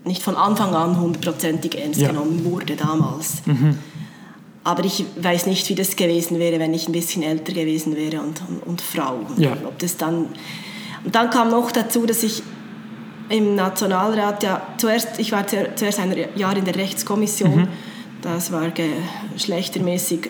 [0.06, 2.10] nicht von Anfang an hundertprozentig ernst Ja.
[2.10, 3.42] genommen wurde damals.
[4.64, 8.22] Aber ich weiß nicht, wie das gewesen wäre, wenn ich ein bisschen älter gewesen wäre
[8.22, 9.20] und, und, und Frau.
[9.38, 9.54] Ja.
[9.66, 10.28] Ob das dann,
[11.06, 12.44] und dann kam noch dazu, dass ich
[13.30, 17.68] im Nationalrat ja zuerst, ich war zu- zuerst ein Jahr in der Rechtskommission,
[18.22, 18.70] das war
[19.36, 20.30] geschlechtermäßig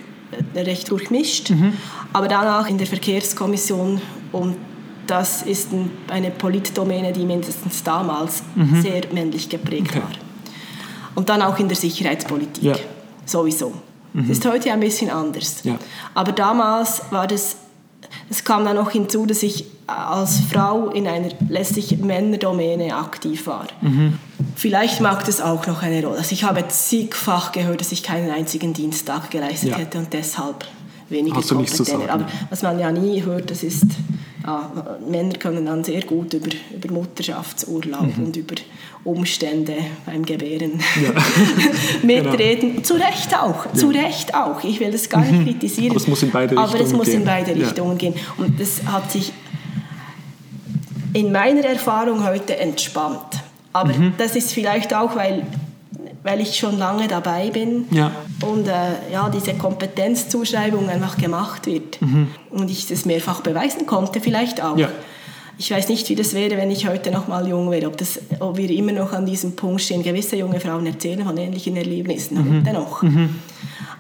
[0.54, 1.52] äh, recht durchmischt,
[2.14, 4.02] aber danach in der Verkehrskommission
[4.32, 4.56] und
[5.08, 8.44] das ist ein, eine Politdomäne, die mindestens damals
[8.82, 10.00] sehr männlich geprägt Okay.
[10.02, 10.10] war.
[11.16, 12.76] Und dann auch in der Sicherheitspolitik, Ja.
[13.26, 13.74] sowieso.
[14.14, 15.60] Das ist heute ein bisschen anders.
[15.64, 15.78] Ja.
[16.16, 17.58] Aber damals war das,
[18.30, 23.68] es kam dann noch hinzu, dass ich als Frau in einer letztlich Männerdomäne aktiv war.
[24.56, 26.18] Vielleicht mag das auch noch eine Rolle.
[26.18, 29.78] Also ich habe zigfach gehört, dass ich keinen einzigen Dienstag geleistet Ja.
[29.78, 30.66] hätte und deshalb
[31.10, 32.10] weniger Hast du nichts zu sagen?
[32.10, 33.86] Aber was man ja nie hört, das ist,
[34.46, 34.72] ja,
[35.10, 38.26] Männer können dann sehr gut über, über Mutterschaftsurlaub Mhm.
[38.26, 38.56] und über
[39.04, 39.74] Umstände
[40.06, 40.80] beim Gebären
[42.04, 42.72] mitreden.
[42.72, 42.82] Genau.
[42.84, 44.64] Zu Recht auch, zu Recht auch.
[44.64, 45.86] Ich will das gar nicht kritisieren.
[45.88, 45.92] Mhm.
[45.92, 47.26] Aber es muss in beide Aber Richtungen muss in gehen.
[47.26, 47.66] beide Ja.
[47.66, 48.14] Richtungen gehen.
[48.38, 49.32] Und das hat sich
[51.14, 53.42] in meiner Erfahrung heute entspannt.
[53.74, 54.14] Aber Mhm.
[54.18, 55.44] das ist vielleicht auch, weil,
[56.28, 58.12] weil ich schon lange dabei bin Ja.
[58.46, 62.00] und äh, ja, diese Kompetenzzuschreibung einfach gemacht wird.
[62.52, 64.74] Und ich das mehrfach beweisen konnte, vielleicht auch.
[64.76, 64.80] Mhm.
[64.82, 64.90] Ja.
[65.60, 68.20] Ich weiß nicht, wie das wäre, wenn ich heute noch mal jung wäre, ob, das,
[68.40, 70.04] ob wir immer noch an diesem Punkt stehen.
[70.04, 72.60] Gewisse junge Frauen erzählen von ähnlichen Erlebnissen, Mhm.
[72.66, 73.04] heute noch.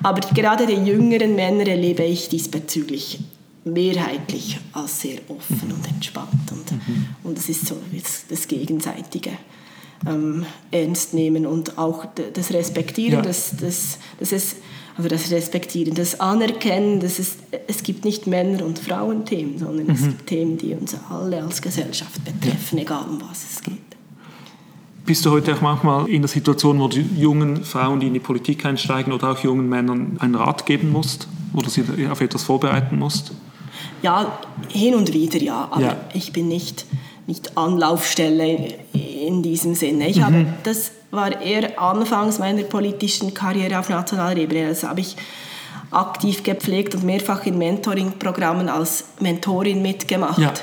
[0.03, 3.19] Aber gerade die jüngeren Männer erlebe ich diesbezüglich
[3.63, 5.73] mehrheitlich als sehr offen Mhm.
[5.73, 6.51] und entspannt.
[6.51, 6.65] Und,
[7.23, 9.32] und das ist so das, das Gegenseitige.
[10.05, 13.21] Ähm, ernst nehmen und auch das Respektieren, Ja.
[13.23, 14.57] das, das, das ist,
[14.95, 17.37] also das Respektieren, das Anerkennen, dass es,
[17.67, 19.93] es gibt nicht Männer- und Frauenthemen, sondern Mhm.
[19.93, 23.73] es gibt Themen, die uns alle als Gesellschaft betreffen, egal um was es geht.
[25.05, 28.19] Bist du heute auch manchmal in der Situation, wo du jungen Frauen, die in die
[28.19, 32.99] Politik einsteigen oder auch jungen Männern einen Rat geben musst oder sie auf etwas vorbereiten
[32.99, 33.31] musst?
[34.03, 34.37] Ja,
[34.69, 35.97] hin und wieder ja, aber Ja.
[36.13, 36.85] ich bin nicht,
[37.28, 40.07] nicht Anlaufstelle in diesem Sinne.
[40.07, 44.69] Ich habe, das war eher anfangs meiner politischen Karriere auf nationaler Ebene.
[44.69, 45.15] Das habe ich
[45.91, 50.39] aktiv gepflegt und mehrfach in Mentoring-Programmen als Mentorin mitgemacht.
[50.39, 50.53] Ja.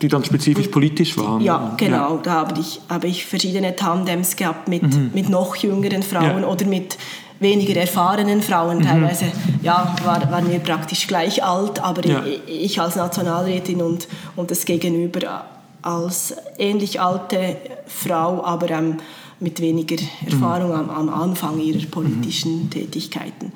[0.00, 1.40] Die dann spezifisch politisch waren?
[1.40, 2.18] Ja, genau.
[2.18, 6.46] Da habe ich, habe ich verschiedene Tandems gehabt mit, mit noch jüngeren Frauen Ja.
[6.48, 6.96] oder mit
[7.40, 8.82] weniger erfahrenen Frauen.
[8.82, 9.26] Teilweise
[9.62, 12.22] ja, war, waren wir praktisch gleich alt, aber Ja.
[12.24, 15.44] ich, ich als Nationalrätin und, und das Gegenüber
[15.88, 18.98] als ähnlich alte Frau, aber ähm,
[19.40, 23.52] mit weniger Erfahrung am, am Anfang ihrer politischen Tätigkeiten.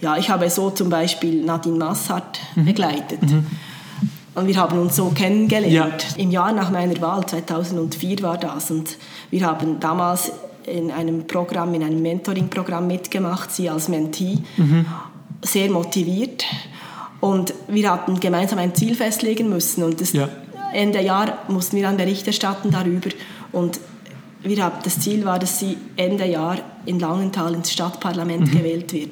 [0.00, 3.20] Ja, ich habe so zum Beispiel Nadine Massart begleitet.
[4.34, 6.06] Und wir haben uns so kennengelernt.
[6.16, 8.70] Im Jahr nach meiner Wahl, 2004 war das.
[8.70, 8.96] Und
[9.30, 10.32] wir haben damals
[10.66, 14.38] in einem Programm, in einem Mentoring-Programm mitgemacht, sie als Mentee,
[15.42, 16.44] sehr motiviert.
[17.20, 19.82] Und wir hatten gemeinsam ein Ziel festlegen müssen.
[19.84, 20.28] Und das Ja.
[20.72, 23.10] Ende Jahr mussten wir dann Bericht erstatten darüber.
[23.52, 23.80] Und
[24.42, 29.10] wir haben, das Ziel war, dass sie Ende Jahr in Langenthal ins Stadtparlament gewählt wird.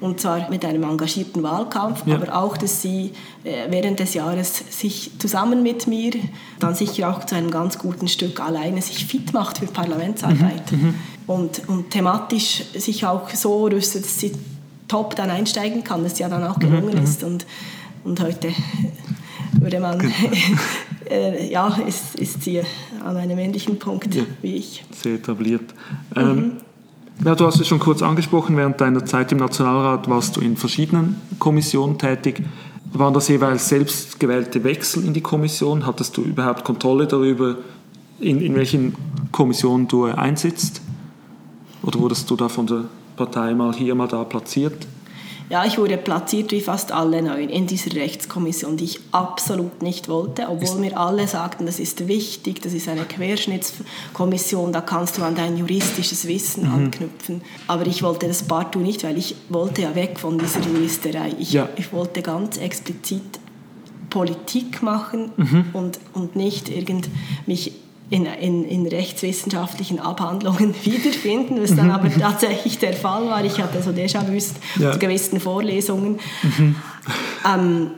[0.00, 2.16] Und zwar mit einem engagierten Wahlkampf, Ja.
[2.16, 3.12] aber auch, dass sie
[3.44, 6.12] äh, während des Jahres sich zusammen mit mir,
[6.58, 10.62] dann sicher auch zu einem ganz guten Stück alleine, sich fit macht für Parlamentsarbeit.
[11.28, 14.32] Und, und thematisch sich auch so rüstet, dass sie
[14.88, 17.22] top dann einsteigen kann, das ja dann auch gelungen ist.
[17.22, 17.46] Und,
[18.04, 18.48] und heute
[19.60, 20.00] würde man,
[21.10, 22.60] äh, ja, ist, ist sie
[23.04, 24.24] an einem ähnlichen Punkt Ja.
[24.40, 24.84] wie ich.
[24.92, 25.74] Sehr etabliert.
[26.16, 26.52] Ähm,
[27.24, 30.56] ja, du hast es schon kurz angesprochen, während deiner Zeit im Nationalrat warst du in
[30.56, 32.42] verschiedenen Kommissionen tätig.
[32.92, 35.86] Waren das jeweils selbstgewählte Wechsel in die Kommission?
[35.86, 37.56] Hattest du überhaupt Kontrolle darüber,
[38.18, 38.94] in, in welchen
[39.30, 40.82] Kommissionen du einsitzt?
[41.82, 42.84] Oder wurdest du da von der
[43.16, 44.86] Partei mal hier, mal da platziert?
[45.50, 50.08] Ja, ich wurde platziert wie fast alle neun in dieser Rechtskommission, die ich absolut nicht
[50.08, 55.22] wollte, obwohl mir alle sagten, das ist wichtig, das ist eine Querschnittskommission, da kannst du
[55.22, 56.74] an dein juristisches Wissen mhm.
[56.74, 57.42] anknüpfen.
[57.66, 61.32] Aber ich wollte das partout nicht, weil ich wollte ja weg von dieser Juristerei.
[61.38, 61.68] Ich, ja.
[61.76, 63.22] ich wollte ganz explizit
[64.10, 65.64] Politik machen mhm.
[65.72, 67.08] und, und nicht irgend
[67.46, 67.72] mich
[68.12, 71.92] in, in, in rechtswissenschaftlichen Abhandlungen wiederfinden, was dann mhm.
[71.92, 73.42] aber tatsächlich der Fall war.
[73.42, 74.92] Ich hatte so Déjà-vus ja.
[74.92, 76.20] zu gewissen Vorlesungen.
[76.42, 76.76] Mhm.
[77.50, 77.90] Ähm,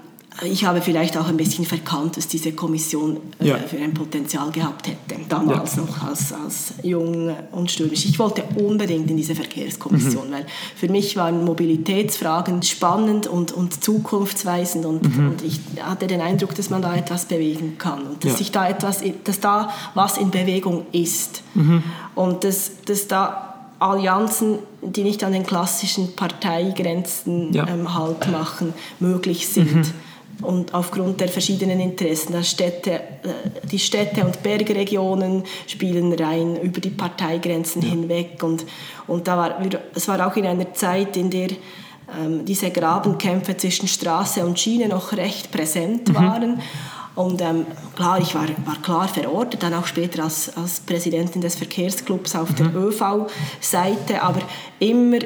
[0.43, 3.59] ich habe vielleicht auch ein bisschen verkannt, was diese Kommission äh, ja.
[3.59, 5.83] für ein Potenzial gehabt hätte, damals ja.
[5.83, 8.05] noch als, als jung und stürmisch.
[8.05, 10.33] Ich wollte unbedingt in diese Verkehrskommission, mhm.
[10.33, 15.29] weil für mich waren Mobilitätsfragen spannend und, und zukunftsweisend und, mhm.
[15.29, 18.39] und, ich hatte den Eindruck, dass man da etwas bewegen kann und dass, ja.
[18.39, 21.85] sich da, etwas, dass da was in Bewegung ist mhm.
[22.17, 29.47] und dass, dass da Allianzen, die nicht an den klassischen Parteigrenzen ähm, Halt machen, möglich
[29.47, 29.77] sind.
[29.77, 30.04] Mhm
[30.45, 32.33] und aufgrund der verschiedenen Interessen.
[32.33, 33.01] Das Städte, äh,
[33.71, 37.89] die Städte und Bergregionen spielen rein über die Parteigrenzen ja.
[37.89, 38.43] hinweg.
[38.43, 38.65] Und,
[39.07, 39.59] und da war,
[39.95, 41.49] es war auch in einer Zeit, in der
[42.21, 46.15] ähm, diese Grabenkämpfe zwischen Straße und Schiene noch recht präsent mhm.
[46.15, 46.61] waren.
[47.15, 51.55] Und ähm, klar, ich war, war klar verortet, dann auch später als, als Präsidentin des
[51.55, 52.57] Verkehrsclubs auf mhm.
[52.57, 54.41] der ÖV-Seite, aber
[54.81, 55.19] immer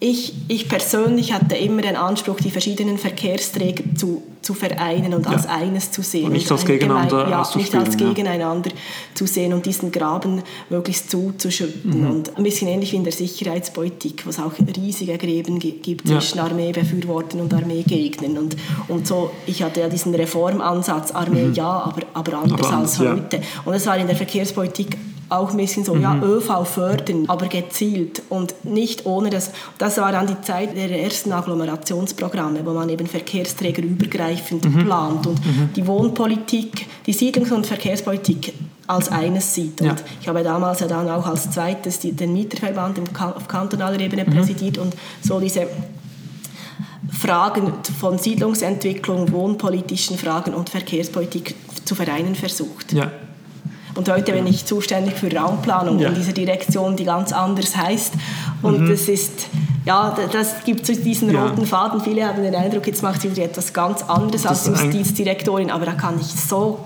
[0.00, 5.44] ich, ich persönlich hatte immer den Anspruch, die verschiedenen Verkehrsträger zu, zu vereinen und als
[5.44, 5.50] ja.
[5.50, 6.26] eines zu sehen.
[6.26, 8.76] Und nicht als Gegeneinander ja, nicht als Gegeneinander ja.
[9.14, 12.00] zu sehen und diesen Graben möglichst zuzuschütten.
[12.00, 12.10] Mhm.
[12.10, 16.40] Und ein bisschen ähnlich wie in der Sicherheitspolitik, wo es auch riesige Gräben gibt zwischen
[16.40, 18.36] Armeebefürwortern und Armeegegnern.
[18.36, 18.56] Und,
[18.88, 21.54] und so, ich hatte ja diesen Reformansatz, Armee mhm.
[21.54, 23.40] ja, aber, aber anders aber als heute.
[23.64, 24.98] Und es war in der Verkehrspolitik
[25.34, 26.02] auch ein bisschen so, mhm.
[26.02, 29.50] ja, ÖV fördern, aber gezielt und nicht ohne das.
[29.78, 34.84] Das war dann die Zeit der ersten Agglomerationsprogramme, wo man eben Verkehrsträger übergreifend mhm.
[34.84, 35.70] plant und mhm.
[35.74, 38.54] die Wohnpolitik, die Siedlungs- und Verkehrspolitik
[38.86, 39.80] als eines sieht.
[39.80, 39.96] Und ja.
[40.20, 44.34] ich habe damals ja dann auch als zweites die, den Mieterverband auf kantonaler Ebene mhm.
[44.34, 45.66] präsidiert und so diese
[47.10, 51.54] Fragen von Siedlungsentwicklung, wohnpolitischen Fragen und Verkehrspolitik
[51.84, 52.92] zu vereinen versucht.
[52.92, 53.10] Ja.
[53.94, 56.08] Und heute bin ich zuständig für Raumplanung ja.
[56.08, 58.14] in dieser Direktion, die ganz anders heißt.
[58.62, 58.88] Und mhm.
[58.88, 59.46] das ist,
[59.84, 61.46] ja, das gibt so diesen ja.
[61.46, 62.00] roten Faden.
[62.00, 65.92] Viele haben den Eindruck, jetzt macht sie wieder etwas ganz anderes als Justizdirektorin, aber da
[65.92, 66.80] kann ich so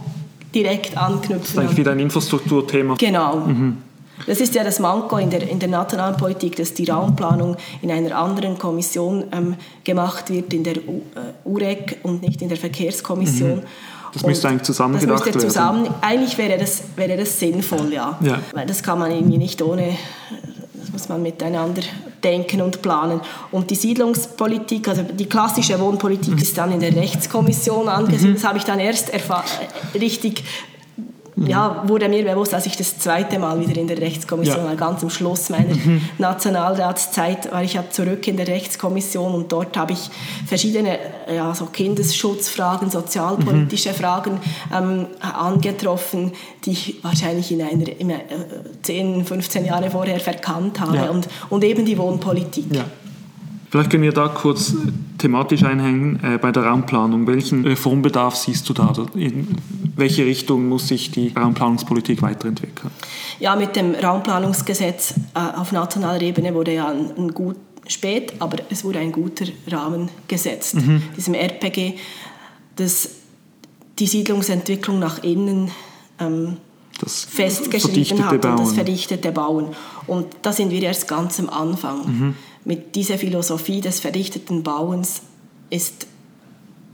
[0.54, 1.40] direkt anknüpfen.
[1.40, 2.94] Das ist eigentlich wieder ein Infrastrukturthema.
[2.98, 3.36] Genau.
[3.36, 3.78] Mhm.
[4.26, 7.90] Das ist ja das Manko in der, in der nationalen Politik, dass die Raumplanung in
[7.90, 9.54] einer anderen Kommission ähm,
[9.84, 13.56] gemacht wird, in der U, äh, UREC und nicht in der Verkehrskommission.
[13.56, 13.62] Mhm.
[14.12, 15.94] Das müsste eigentlich zusammen das gedacht zusammen, werden.
[16.00, 18.18] Eigentlich wäre das, wäre das sinnvoll, ja.
[18.20, 18.38] ja.
[18.52, 19.96] Weil das kann man irgendwie nicht ohne,
[20.74, 21.82] das muss man miteinander
[22.22, 23.20] denken und planen.
[23.50, 26.38] Und die Siedlungspolitik, also die klassische Wohnpolitik mhm.
[26.38, 28.30] ist dann in der Rechtskommission angesiedelt.
[28.30, 28.34] Mhm.
[28.34, 29.11] Das habe ich dann erst
[29.94, 30.44] richtig
[31.47, 34.64] ja, wurde mir bewusst, als ich das zweite Mal wieder in der Rechtskommission ja.
[34.64, 36.01] war, ganz am Schluss meiner mhm.
[36.18, 40.11] Nationalratszeit, war ich ja zurück in der Rechtskommission und dort habe ich
[40.47, 40.99] verschiedene
[41.32, 43.95] ja, so Kindesschutzfragen, sozialpolitische mhm.
[43.95, 44.41] Fragen
[44.74, 46.32] ähm, angetroffen,
[46.64, 48.12] die ich wahrscheinlich in einer, in
[48.82, 51.11] 10, 15 Jahre vorher verkannt habe ja.
[51.11, 52.74] und, und eben die Wohnpolitik.
[52.74, 52.84] Ja.
[53.70, 54.74] Vielleicht können wir da kurz
[55.18, 57.26] thematisch einhängen äh, bei der Raumplanung.
[57.26, 58.93] Welchen Reformbedarf siehst du da?
[59.14, 59.57] In
[59.99, 62.90] welche Richtung muss sich die Raumplanungspolitik weiterentwickeln?
[63.40, 68.59] Ja, mit dem Raumplanungsgesetz äh, auf nationaler Ebene wurde ja ein, ein gut spät, aber
[68.70, 70.76] es wurde ein guter Rahmen gesetzt.
[70.76, 71.03] Mhm.
[71.16, 71.94] Diesem RPG,
[72.76, 73.11] das
[73.99, 75.70] die Siedlungsentwicklung nach innen
[76.20, 76.59] ähm,
[77.01, 78.53] das festgeschrieben hat Bauen.
[78.53, 79.68] und das verdichtete Bauen.
[80.07, 82.07] Und da sind wir erst ganz am Anfang.
[82.07, 82.34] Mhm
[82.68, 85.22] mit dieser Philosophie des verdichteten Bauens
[85.70, 86.07] ist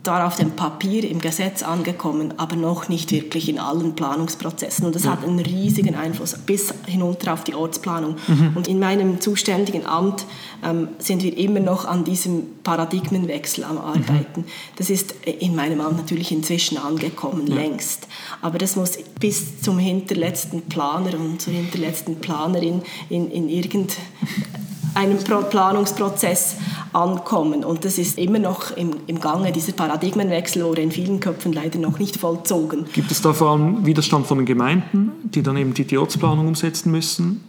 [0.07, 4.87] da auf dem Papier im Gesetz angekommen, aber noch nicht wirklich in allen Planungsprozessen.
[4.87, 5.13] Und das ja.
[5.13, 8.17] hat einen riesigen Einfluss bis hinunter auf die Ortsplanung.
[8.27, 8.53] Mhm.
[8.55, 10.27] Und in meinem zuständigen Amt
[10.65, 14.43] ähm, sind wir immer noch an diesem Paradigmenwechsel am Arbeiten.
[14.43, 14.47] Mhm.
[14.77, 17.55] Das ist in meinem Amt natürlich inzwischen angekommen, ja.
[17.55, 18.07] längst.
[18.43, 23.97] Aber das muss bis zum hinterletzten Planer und zur hinterletzten Planerin in, in irgendeinem
[24.95, 26.57] einem Planungsprozess
[26.93, 27.65] ankommen.
[27.65, 31.79] Und das ist immer noch im, im Gange, dieser Paradigmenwechsel wurde in vielen Köpfen leider
[31.79, 32.87] noch nicht vollzogen.
[32.93, 36.91] Gibt es da vor allem Widerstand von den Gemeinden, die dann eben die Ortsplanung umsetzen
[36.91, 37.45] müssen?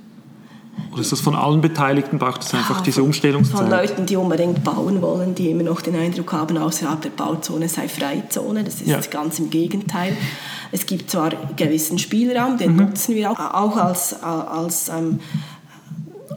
[0.91, 3.59] Oder ist das von allen Beteiligten, braucht es einfach ja, diese Umstellungszeit?
[3.59, 7.69] Von Leuten, die unbedingt bauen wollen, die immer noch den Eindruck haben, außerhalb der Bauzone
[7.69, 8.63] sei Freizone.
[8.63, 8.99] Das ist ja.
[9.09, 10.15] ganz im Gegenteil.
[10.71, 12.85] Es gibt zwar gewissen Spielraum, den mhm.
[12.87, 15.19] nutzen wir auch, auch als, als ähm,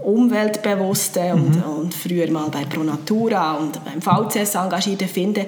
[0.08, 1.62] umweltbewusste und, mhm.
[1.62, 5.46] und früher mal bei Pronatura und beim VCS engagierte finde,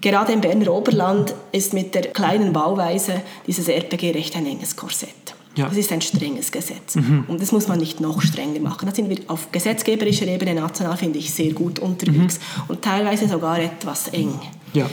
[0.00, 5.10] gerade im Berner Oberland ist mit der kleinen Bauweise dieses RPG-Recht ein enges Korsett.
[5.56, 5.68] Ja.
[5.68, 6.96] Das ist ein strenges Gesetz.
[6.96, 7.24] Mhm.
[7.28, 8.86] Und das muss man nicht noch strenger machen.
[8.86, 12.62] Da sind wir auf gesetzgeberischer Ebene national, finde ich, sehr gut unterwegs mhm.
[12.68, 14.38] und teilweise sogar etwas eng.
[14.74, 14.88] Ja.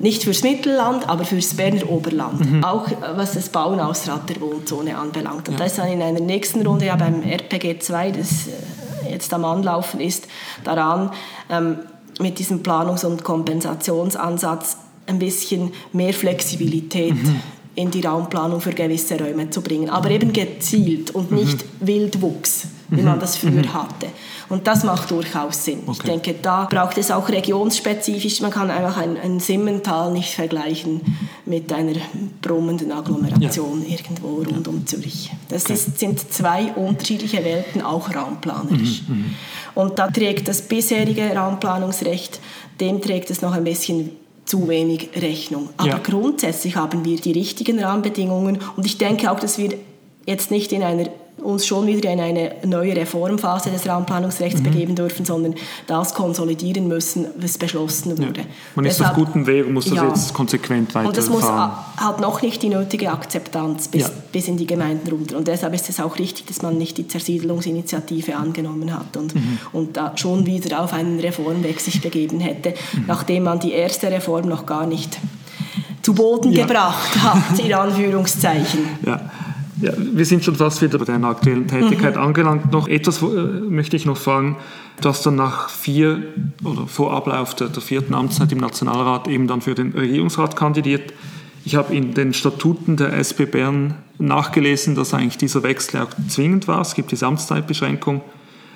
[0.00, 2.50] Nicht fürs Mittelland, aber fürs Berner Oberland.
[2.50, 2.64] Mhm.
[2.64, 5.48] Auch äh, was das Bauen außerhalb der Wohnzone anbelangt.
[5.48, 5.58] Und ja.
[5.60, 9.44] da ist dann in einer nächsten Runde ja beim RPG 2, das äh, jetzt am
[9.44, 10.26] Anlaufen ist,
[10.64, 11.12] daran,
[11.48, 11.78] ähm,
[12.18, 17.40] mit diesem Planungs- und Kompensationsansatz ein bisschen mehr Flexibilität mhm
[17.74, 19.90] in die Raumplanung für gewisse Räume zu bringen.
[19.90, 21.86] Aber eben gezielt und nicht mhm.
[21.86, 23.20] Wildwuchs, wie man mhm.
[23.20, 23.72] das früher mhm.
[23.72, 24.06] hatte.
[24.48, 25.80] Und das macht durchaus Sinn.
[25.86, 25.92] Okay.
[25.92, 28.40] Ich denke, da braucht es auch regionsspezifisch.
[28.40, 31.00] Man kann einfach ein, ein Simmental nicht vergleichen
[31.46, 31.94] mit einer
[32.42, 33.96] brummenden Agglomeration ja.
[33.96, 35.30] irgendwo rund um Zürich.
[35.48, 35.74] Das okay.
[35.74, 39.02] ist, sind zwei unterschiedliche Welten, auch raumplanerisch.
[39.08, 39.14] Mhm.
[39.14, 39.34] mhm.
[39.74, 42.40] Und da trägt das bisherige Raumplanungsrecht,
[42.80, 44.10] dem trägt es noch ein bisschen
[44.44, 45.68] zu wenig Rechnung.
[45.76, 45.98] Aber ja.
[45.98, 49.78] grundsätzlich haben wir die richtigen Rahmenbedingungen und ich denke auch, dass wir
[50.26, 51.08] jetzt nicht in einer
[51.42, 54.64] uns schon wieder in eine neue Reformphase des Raumplanungsrechts mhm.
[54.64, 55.54] begeben dürfen, sondern
[55.86, 58.40] das konsolidieren müssen, was beschlossen wurde.
[58.40, 58.46] Ja.
[58.74, 61.06] Man ist Deshalb, auf gutem Weg und muss das ja, jetzt konsequent weiterfahren.
[61.06, 64.10] Und das muss halt noch nicht die nötige Akzeptanz bis, ja.
[64.32, 65.36] bis in die Gemeinden runter.
[65.36, 69.58] Und deshalb ist es auch richtig, dass man nicht die Zersiedelungsinitiative angenommen hat und, mhm.
[69.72, 73.04] und da schon wieder auf einen Reformweg sich begeben hätte, mhm.
[73.06, 75.18] nachdem man die erste Reform noch gar nicht
[76.02, 78.80] zu Boden gebracht hat, in Anführungszeichen.
[79.04, 79.30] Ja.
[79.80, 82.22] Ja, wir sind schon fast wieder bei deiner aktuellen Tätigkeit mhm.
[82.22, 82.72] angelangt.
[82.72, 84.56] Noch etwas äh, möchte ich noch fragen.
[85.00, 86.22] Du hast dann nach vier
[86.62, 91.14] oder vor Ablauf der, der, vierten Amtszeit im Nationalrat eben dann für den Regierungsrat kandidiert.
[91.64, 96.68] Ich habe in den Statuten der SP Bern nachgelesen, dass eigentlich dieser Wechsel auch zwingend
[96.68, 96.80] war.
[96.80, 98.20] Es gibt diese Amtszeitbeschränkung.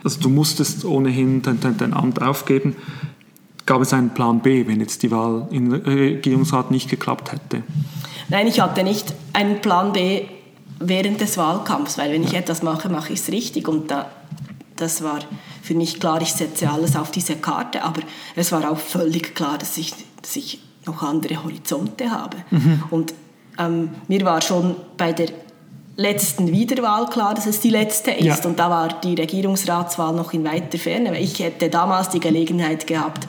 [0.03, 2.77] Also du musstest ohnehin dein, dein, dein Amt aufgeben.
[3.67, 7.63] Gab es einen Plan B, wenn jetzt die Wahl im Regierungsrat nicht geklappt hätte?
[8.29, 10.23] Nein, ich hatte nicht einen Plan B
[10.89, 14.11] während des Wahlkampfs, weil wenn ich etwas mache, mache ich es richtig und da,
[14.77, 15.21] das war
[15.63, 18.03] für mich klar, ich setze alles auf diese Karte, aber
[18.37, 22.37] es war auch völlig klar, dass ich, dass ich noch andere Horizonte habe.
[22.51, 22.83] Mhm.
[22.91, 23.15] Und
[23.59, 25.29] ähm, mir war schon bei der
[25.97, 28.45] letzten Wiederwahl klar, dass es die letzte ist.
[28.45, 28.49] Ja.
[28.49, 31.19] Und da war die Regierungsratswahl noch in weiter Ferne.
[31.19, 33.27] Ich hätte damals die Gelegenheit gehabt,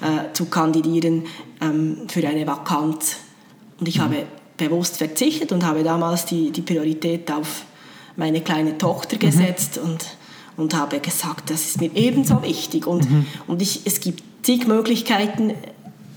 [0.00, 1.24] äh, zu kandidieren
[1.60, 3.16] ähm, für eine Vakanz.
[3.78, 4.02] Und ich mhm.
[4.02, 4.16] habe
[4.56, 7.64] bewusst verzichtet und habe damals die, die Priorität auf
[8.16, 9.90] meine kleine Tochter gesetzt mhm.
[9.90, 10.04] und,
[10.56, 12.86] und habe gesagt, das ist mir ebenso wichtig.
[12.86, 13.26] Und, mhm.
[13.46, 15.54] und ich, es gibt zig Möglichkeiten,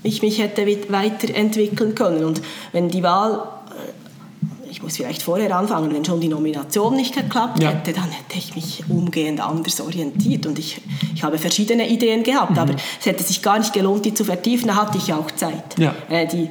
[0.02, 2.24] ich mich hätte weiterentwickeln können.
[2.24, 2.40] Und
[2.72, 7.60] wenn die Wahl, äh, ich muss vielleicht vorher anfangen, wenn schon die Nomination nicht geklappt
[7.60, 7.70] ja.
[7.70, 10.46] hätte, dann hätte ich mich umgehend anders orientiert.
[10.46, 10.80] Und ich,
[11.14, 12.58] ich habe verschiedene Ideen gehabt, mhm.
[12.58, 15.76] aber es hätte sich gar nicht gelohnt, die zu vertiefen, da hatte ich auch Zeit.
[15.78, 15.96] Ja.
[16.08, 16.48] Äh, die,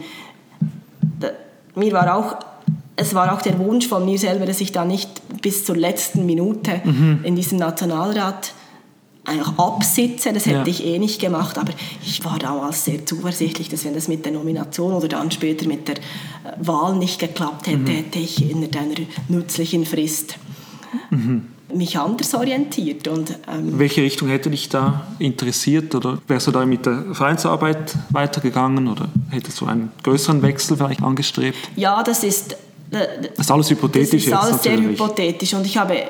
[1.78, 2.36] mir war auch,
[2.96, 6.26] es war auch der Wunsch von mir selber, dass ich da nicht bis zur letzten
[6.26, 7.20] Minute mhm.
[7.24, 8.54] in diesem Nationalrat
[9.24, 10.34] einfach absitze.
[10.34, 10.68] Das hätte ja.
[10.68, 11.74] ich eh nicht gemacht, aber
[12.04, 15.88] ich war damals sehr zuversichtlich, dass wenn das mit der Nomination oder dann später mit
[15.88, 16.00] der äh,
[16.60, 17.88] Wahl nicht geklappt hätte, mhm.
[17.88, 18.96] hätte ich in einer
[19.28, 20.38] nützlichen Frist
[21.10, 23.08] mhm mich anders orientiert.
[23.08, 25.94] Und, ähm, Welche Richtung hätte dich da interessiert?
[25.96, 31.02] Oder wärst du da mit der Vereinsarbeit weitergegangen oder hättest du einen größeren Wechsel vielleicht
[31.02, 31.58] angestrebt?
[31.76, 32.54] Ja, das ist...
[32.92, 33.06] Äh,
[33.36, 36.08] das ist alles hypothetisch das ist alles sehr hypothetisch und ich habe äh,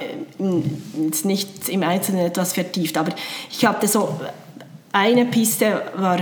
[1.03, 3.13] jetzt nicht im Einzelnen etwas vertieft, aber
[3.49, 4.19] ich hatte so
[4.91, 6.19] eine Piste war,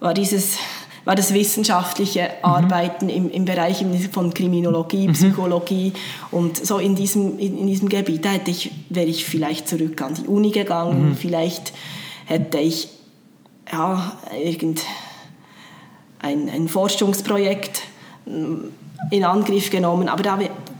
[0.00, 0.56] war dieses
[1.04, 2.44] war das wissenschaftliche mhm.
[2.44, 5.12] Arbeiten im, im Bereich von Kriminologie, mhm.
[5.12, 5.92] Psychologie
[6.30, 8.24] und so in diesem, in, in, diesem Gebiet.
[8.24, 11.16] Da hätte ich, wäre ich vielleicht zurück an die Uni gegangen, mhm.
[11.16, 11.72] vielleicht
[12.26, 12.88] hätte ich
[13.70, 14.82] ja, irgend
[16.20, 17.82] ein, Forschungsprojekt
[18.24, 18.54] mm,
[19.10, 20.38] in Angriff genommen, aber da,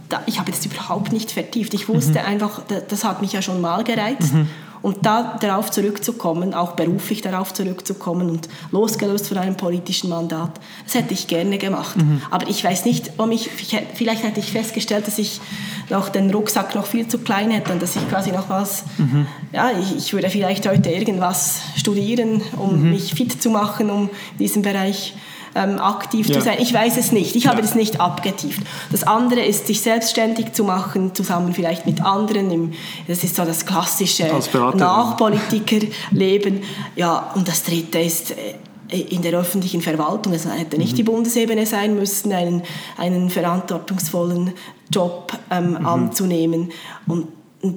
[0.08, 1.74] da, ich habe das überhaupt nicht vertieft.
[1.74, 2.26] Ich wusste mhm.
[2.26, 4.48] einfach, das hat mich ja schon mal gereizt mhm.
[4.85, 10.95] Und da darauf zurückzukommen, auch beruflich darauf zurückzukommen und losgelöst von einem politischen Mandat, das
[10.95, 11.97] hätte ich gerne gemacht.
[11.97, 12.20] Mhm.
[12.30, 15.41] Aber ich weiß nicht, ob ich, vielleicht hätte ich festgestellt, dass ich
[15.89, 19.26] noch den Rucksack noch viel zu klein hätte und dass ich quasi noch was, mhm.
[19.53, 22.91] ja, ich, ich, würde vielleicht heute irgendwas studieren, um mhm.
[22.91, 25.14] mich fit zu machen, um diesen Bereich
[25.55, 26.34] ähm, aktiv ja.
[26.34, 26.59] zu sein.
[26.61, 27.36] Ich weiß es nicht.
[27.36, 28.62] Ich habe das nicht abgetieft.
[28.90, 32.50] Das andere ist, sich selbstständig zu machen, zusammen vielleicht mit anderen.
[32.50, 32.72] Im,
[33.07, 34.30] das ist so das klassische
[34.74, 36.62] Nachpolitikerleben.
[36.96, 38.55] Ja, und das dritte ist, äh,
[38.88, 40.96] in der öffentlichen Verwaltung, es hätte nicht mhm.
[40.96, 42.62] die Bundesebene sein müssen, einen,
[42.96, 44.52] einen verantwortungsvollen
[44.90, 45.86] Job ähm, mhm.
[45.86, 46.70] anzunehmen.
[47.07, 47.28] Und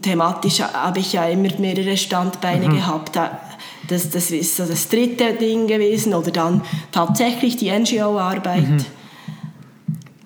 [0.01, 2.75] thematisch habe ich ja immer mehrere Standbeine mhm.
[2.75, 3.17] gehabt.
[3.87, 6.13] Das, das ist so das dritte Ding gewesen.
[6.13, 6.61] Oder dann
[6.91, 8.67] tatsächlich die NGO-Arbeit.
[8.67, 8.85] Mhm.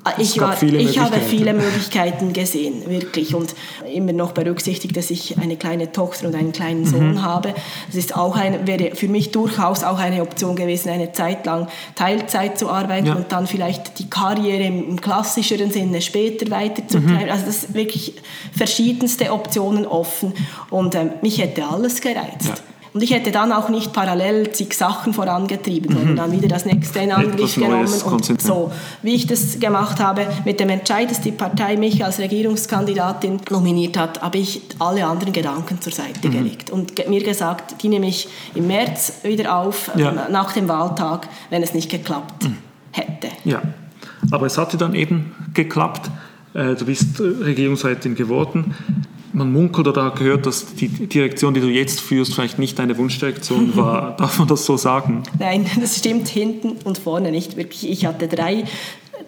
[0.04, 3.36] Ah, ich, war, ich habe viele Möglichkeiten gesehen, wirklich.
[3.36, 3.54] Und
[3.94, 7.22] immer noch berücksichtigt, dass ich eine kleine Tochter und einen kleinen Sohn mhm.
[7.22, 7.54] habe.
[7.86, 11.68] Das ist auch ein, wäre für mich durchaus auch eine Option gewesen, eine Zeit lang
[11.94, 13.16] Teilzeit zu arbeiten ja.
[13.16, 17.26] und dann vielleicht die Karriere im, klassischeren Sinne später weiterzutreiben.
[17.26, 17.32] Mhm.
[17.32, 18.16] Also das sind wirklich
[18.58, 20.34] verschiedenste Optionen offen.
[20.72, 22.48] Und ähm, mich hätte alles gereizt.
[22.48, 22.71] Ja.
[22.94, 26.18] Und ich hätte dann auch nicht parallel zig Sachen vorangetrieben, sondern mhm.
[26.18, 27.88] dann wieder das nächste in Angriff genommen.
[28.04, 28.72] Und so,
[29.02, 33.98] wie ich das gemacht habe, mit dem Entscheid, dass die Partei mich als Regierungskandidatin nominiert
[33.98, 36.32] hat, habe ich alle anderen Gedanken zur Seite mhm.
[36.32, 40.28] gelegt und mir gesagt, die nehme ich im März wieder auf, ja.
[40.30, 42.58] nach dem Wahltag, wenn es nicht geklappt mhm.
[42.92, 43.28] hätte.
[43.46, 43.62] Ja,
[44.32, 46.12] aber es hatte dann eben geklappt.
[46.54, 48.76] Äh, du bist Regierungsrätin geworden
[49.34, 53.76] man munkelt oder gehört, dass die Direktion, die du jetzt führst, vielleicht nicht deine Wunschdirektion
[53.76, 54.16] war.
[54.18, 55.24] Darf man das so sagen?
[55.40, 57.90] Nein, das stimmt hinten und vorne nicht wirklich.
[57.90, 58.66] Ich hatte drei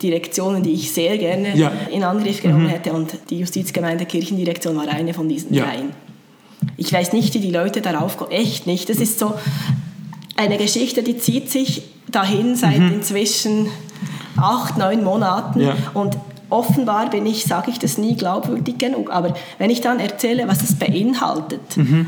[0.02, 1.72] Direktionen, die ich sehr gerne ja.
[1.92, 2.70] in Angriff genommen mhm.
[2.70, 5.66] hätte und die Justizgemeinde Kirchendirektion war eine von diesen ja.
[5.66, 5.92] dreien.
[6.78, 8.32] Ich weiß nicht, wie die Leute darauf kommen.
[8.32, 8.90] Echt nicht.
[8.90, 9.34] Das ist so
[10.36, 12.94] eine Geschichte, die zieht sich dahin seit mhm.
[12.96, 13.68] inzwischen
[14.38, 15.76] acht, neun Monaten ja.
[15.94, 16.18] und
[16.54, 19.12] offenbar bin ich, sage ich das nie glaubwürdig genug.
[19.12, 22.08] Aber wenn ich dann erzähle, was es beinhaltet, mhm.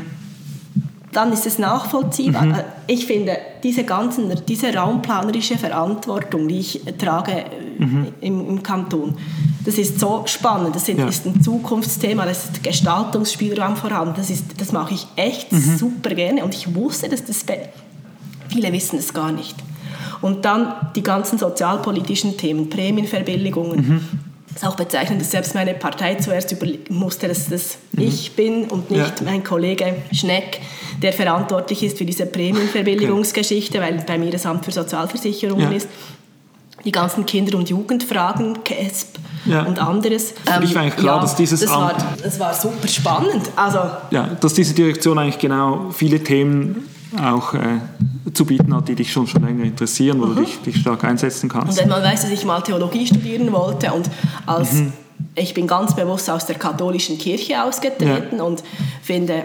[1.12, 2.44] dann ist es nachvollziehbar.
[2.44, 2.54] Mhm.
[2.86, 7.44] Ich finde, diese ganzen, diese raumplanerische Verantwortung, die ich trage
[7.78, 8.06] mhm.
[8.20, 9.16] im, im, Kanton,
[9.64, 10.76] das ist so spannend.
[10.76, 11.08] Das ist, ja.
[11.08, 14.14] ist ein Zukunftsthema, das ist Gestaltungsspielraum vorhanden.
[14.16, 15.76] Das, ist, das mache ich echt mhm.
[15.76, 16.44] super gerne.
[16.44, 17.44] Und ich wusste, dass das
[18.48, 19.56] viele wissen es gar nicht.
[20.22, 23.88] Und dann die ganzen sozialpolitischen Themen, Prämienverbilligungen.
[23.88, 24.26] Mhm
[24.56, 28.02] ist auch bezeichnend, dass selbst meine Partei zuerst überlegen musste, dass das mhm.
[28.02, 29.24] ich bin und nicht ja.
[29.24, 30.60] mein Kollege Schneck,
[31.02, 33.86] der verantwortlich ist für diese Prämienverbilligungsgeschichte, okay.
[33.86, 35.76] weil bei mir das Amt für Sozialversicherungen ja.
[35.76, 35.88] ist.
[36.84, 39.62] Die ganzen Kinder- und Jugendfragen, KESP ja.
[39.64, 40.32] und anderes.
[40.44, 42.00] Für mich war eigentlich klar, dass dieses das Amt...
[42.00, 43.50] War, das war super spannend.
[43.56, 43.80] Also,
[44.10, 46.88] ja, dass diese Direktion eigentlich genau viele Themen
[47.20, 47.78] auch äh,
[48.32, 50.34] zu bieten hat, die dich schon, schon länger interessieren, wo mhm.
[50.34, 51.78] du dich, dich, stark einsetzen kannst.
[51.78, 54.10] Und wenn man weiß, dass ich mal Theologie studieren wollte und
[54.44, 54.92] als mhm.
[55.34, 58.42] ich bin ganz bewusst aus der katholischen Kirche ausgetreten ja.
[58.42, 58.62] und
[59.02, 59.44] finde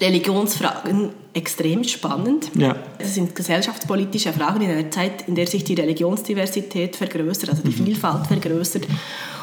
[0.00, 2.50] Religionsfragen extrem spannend.
[2.54, 2.76] Ja.
[2.98, 7.80] Das sind gesellschaftspolitische Fragen in einer Zeit, in der sich die Religionsdiversität vergrößert, also die
[7.80, 7.86] mhm.
[7.86, 8.86] Vielfalt vergrößert.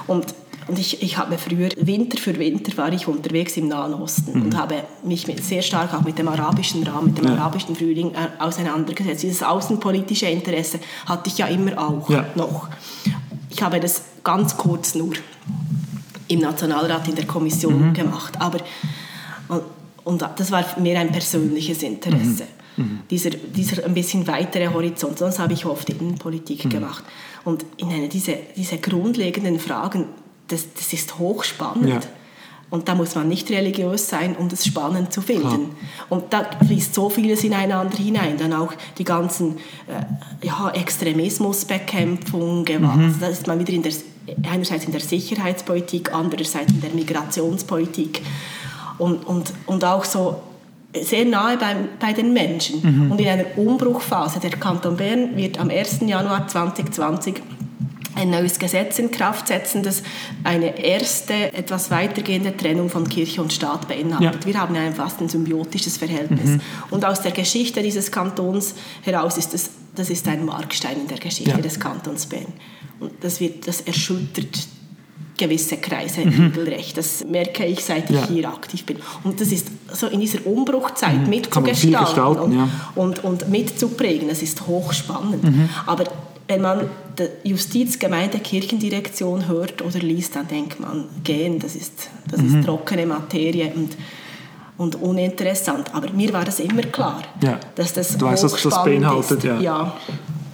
[0.07, 0.26] Und
[0.68, 4.45] und ich, ich habe früher, Winter für Winter war ich unterwegs im Nahen Osten mhm.
[4.45, 7.34] und habe mich mit, sehr stark auch mit dem arabischen Raum, mit dem ja.
[7.34, 9.24] arabischen Frühling äh, auseinandergesetzt.
[9.24, 12.26] Dieses außenpolitische Interesse hatte ich ja immer auch ja.
[12.36, 12.70] noch.
[13.51, 15.13] Ich habe das ganz kurz nur
[16.28, 17.93] im Nationalrat in der Kommission mhm.
[17.93, 18.57] gemacht, aber
[19.47, 19.61] und,
[20.03, 22.45] und, das war mehr ein persönliches Interesse.
[22.76, 22.84] Mhm.
[22.84, 22.99] mhm.
[23.11, 25.20] Dieser, dieser ein bisschen weitere Horizont.
[25.20, 26.70] Sonst habe ich oft Innenpolitik mhm.
[26.70, 27.03] gemacht.
[27.43, 30.07] Und in eine, diese, diese grundlegenden Fragen
[30.47, 31.89] das, das ist hochspannend.
[31.89, 31.99] Ja.
[32.71, 35.47] Und da muss man nicht religiös sein, um das spannend zu finden.
[35.47, 35.59] Klar.
[36.09, 38.37] Und da fließt so vieles ineinander hinein.
[38.37, 42.97] Dann auch die ganzen äh, ja, Extremismusbekämpfung, Gewalt.
[42.97, 43.15] Mhm.
[43.19, 43.93] Da ist man wieder in der,
[44.51, 48.21] einerseits in der Sicherheitspolitik, andererseits in der Migrationspolitik.
[48.97, 50.41] Und, und, und auch so
[50.99, 52.81] sehr nahe bei, bei den Menschen.
[52.81, 53.11] Mhm.
[53.11, 54.39] Und in einer Umbruchphase.
[54.39, 56.01] Der Kanton Bern wird am 1.
[56.01, 57.41] Januar 2020
[58.16, 60.01] ein neues Gesetz in Kraft setzen, das
[60.43, 64.45] eine erste, etwas weitergehende Trennung von Kirche und Staat beinhaltet.
[64.45, 64.53] Ja.
[64.53, 66.51] Wir haben ein fast ein symbiotisches Verhältnis.
[66.51, 66.61] Mhm.
[66.91, 71.18] Und aus der Geschichte dieses Kantons heraus ist das, das ist ein Markstein in der
[71.18, 71.57] Geschichte ja.
[71.57, 72.53] des Kantons Bern.
[72.99, 74.68] Und das, wird, das erschüttert
[75.38, 76.51] gewisse Kreise mhm.
[76.51, 76.97] Bibelrecht.
[76.97, 78.28] Das merke ich, seit ich ja.
[78.28, 78.97] hier aktiv bin.
[79.24, 81.30] Und das ist so in dieser Umbruchzeit mhm.
[81.30, 82.70] mitzugestalten und, ja.
[82.95, 85.43] und, und, mitzuprägen, das ist hochspannend.
[85.43, 85.70] Mhm.
[85.86, 86.05] Aber
[86.47, 86.81] wenn man
[87.17, 92.59] die Justizgemeinde Kirchendirektion hört oder liest, dann denkt man, gehen, das ist, das mhm.
[92.59, 93.97] ist trockene Materie und,
[94.77, 95.93] und uninteressant.
[95.93, 97.59] Aber mir war das immer klar, ja.
[97.75, 99.59] dass das Du weißt, was das beinhaltet, ja.
[99.59, 99.97] ja.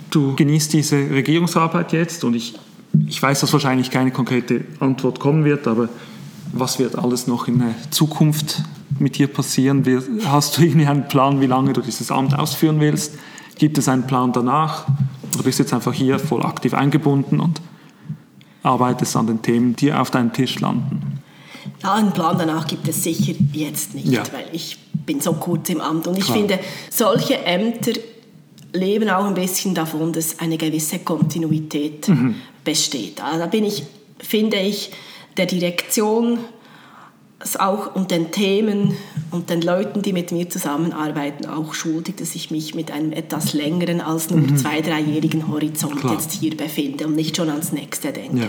[0.10, 2.54] Du genießt diese Regierungsarbeit jetzt und ich,
[3.08, 5.90] ich weiß, dass wahrscheinlich keine konkrete Antwort kommen wird, aber
[6.54, 8.62] was wird alles noch in der Zukunft
[9.00, 9.86] mit dir passieren?
[10.26, 13.14] Hast du irgendwie einen Plan, wie lange du dieses Amt ausführen willst?
[13.58, 14.86] Gibt es einen Plan danach?
[15.38, 17.62] Du bist jetzt einfach hier voll aktiv eingebunden und
[18.64, 21.20] arbeitest an den Themen, die auf deinem Tisch landen.
[21.84, 24.24] Ja, einen Plan danach gibt es sicher jetzt nicht, ja.
[24.32, 26.08] weil ich bin so kurz im Amt.
[26.08, 26.38] Und ich Klar.
[26.38, 26.60] finde,
[26.90, 27.94] solche Ämter
[28.74, 32.36] leben auch ein bisschen davon, dass eine gewisse Kontinuität mhm.
[32.64, 33.22] besteht.
[33.22, 33.84] Also da bin ich,
[34.20, 34.92] finde ich,
[35.38, 36.40] der Direktion
[37.60, 38.96] auch und den Themen
[39.32, 43.54] und den Leuten, die mit mir zusammenarbeiten, auch schuldig, dass ich mich mit einem etwas
[43.54, 44.58] längeren als nur mhm.
[44.58, 46.14] zwei, dreijährigen Horizont Klar.
[46.14, 48.40] jetzt hier befinde und nicht schon ans nächste denke.
[48.40, 48.48] Ja.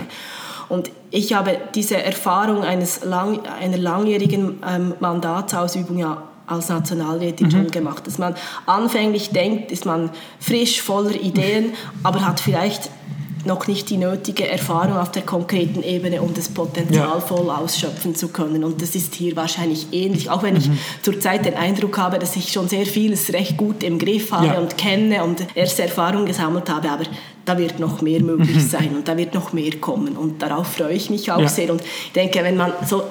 [0.69, 7.51] Und ich habe diese Erfahrung eines lang, einer langjährigen ähm, Mandatsausübung ja als Nationalrätin mhm.
[7.51, 8.07] schon gemacht.
[8.07, 8.35] Dass man
[8.65, 11.73] anfänglich denkt, ist man frisch, voller Ideen,
[12.03, 12.89] aber hat vielleicht
[13.45, 17.19] noch nicht die nötige Erfahrung auf der konkreten Ebene, um das Potenzial ja.
[17.19, 18.63] voll ausschöpfen zu können.
[18.63, 20.77] Und das ist hier wahrscheinlich ähnlich, auch wenn ich mhm.
[21.01, 24.59] zurzeit den Eindruck habe, dass ich schon sehr vieles recht gut im Griff habe ja.
[24.59, 27.03] und kenne und erste Erfahrungen gesammelt habe, aber
[27.45, 28.67] da wird noch mehr möglich mhm.
[28.67, 30.15] sein und da wird noch mehr kommen.
[30.15, 31.47] Und darauf freue ich mich auch ja.
[31.49, 31.71] sehr.
[31.71, 33.03] Und ich denke, wenn man so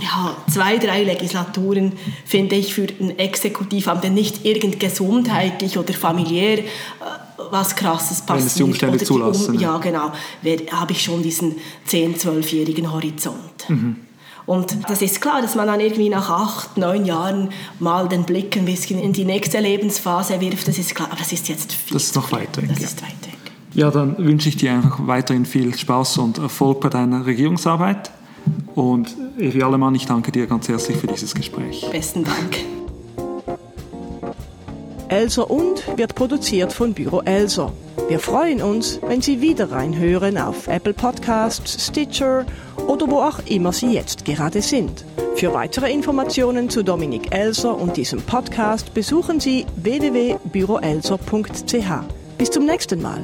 [0.00, 1.92] ja, zwei, drei Legislaturen
[2.24, 6.64] finde ich für ein Exekutivamt nicht irgend gesundheitlich oder familiär äh,
[7.50, 8.38] was Krasses passiert.
[8.38, 9.56] Wenn es die Umstände zulassen.
[9.56, 10.12] Um, ja, genau.
[10.72, 11.56] Habe ich schon diesen
[11.88, 13.68] 10-, 12-jährigen Horizont.
[13.68, 13.96] Mhm.
[14.46, 18.56] Und das ist klar, dass man dann irgendwie nach acht, neun Jahren mal den Blick
[18.56, 20.68] ein bisschen in die nächste Lebensphase wirft.
[20.68, 21.94] Das ist klar, aber das ist jetzt viel.
[21.94, 22.68] Das ist noch weit weg.
[22.68, 23.36] Das ist weit weg.
[23.74, 28.10] Ja, dann wünsche ich dir einfach weiterhin viel Spaß und Erfolg bei deiner Regierungsarbeit.
[28.74, 31.86] Und Evi Allemann, ich danke dir ganz herzlich für dieses Gespräch.
[31.90, 32.56] Besten Dank.
[35.08, 37.72] Elser und wird produziert von Büro Elser.
[38.08, 42.46] Wir freuen uns, wenn Sie wieder reinhören auf Apple Podcasts, Stitcher
[42.86, 45.04] oder wo auch immer Sie jetzt gerade sind.
[45.34, 51.90] Für weitere Informationen zu Dominik Elser und diesem Podcast besuchen Sie www.büroelser.ch.
[52.38, 53.20] Bis zum nächsten Mal.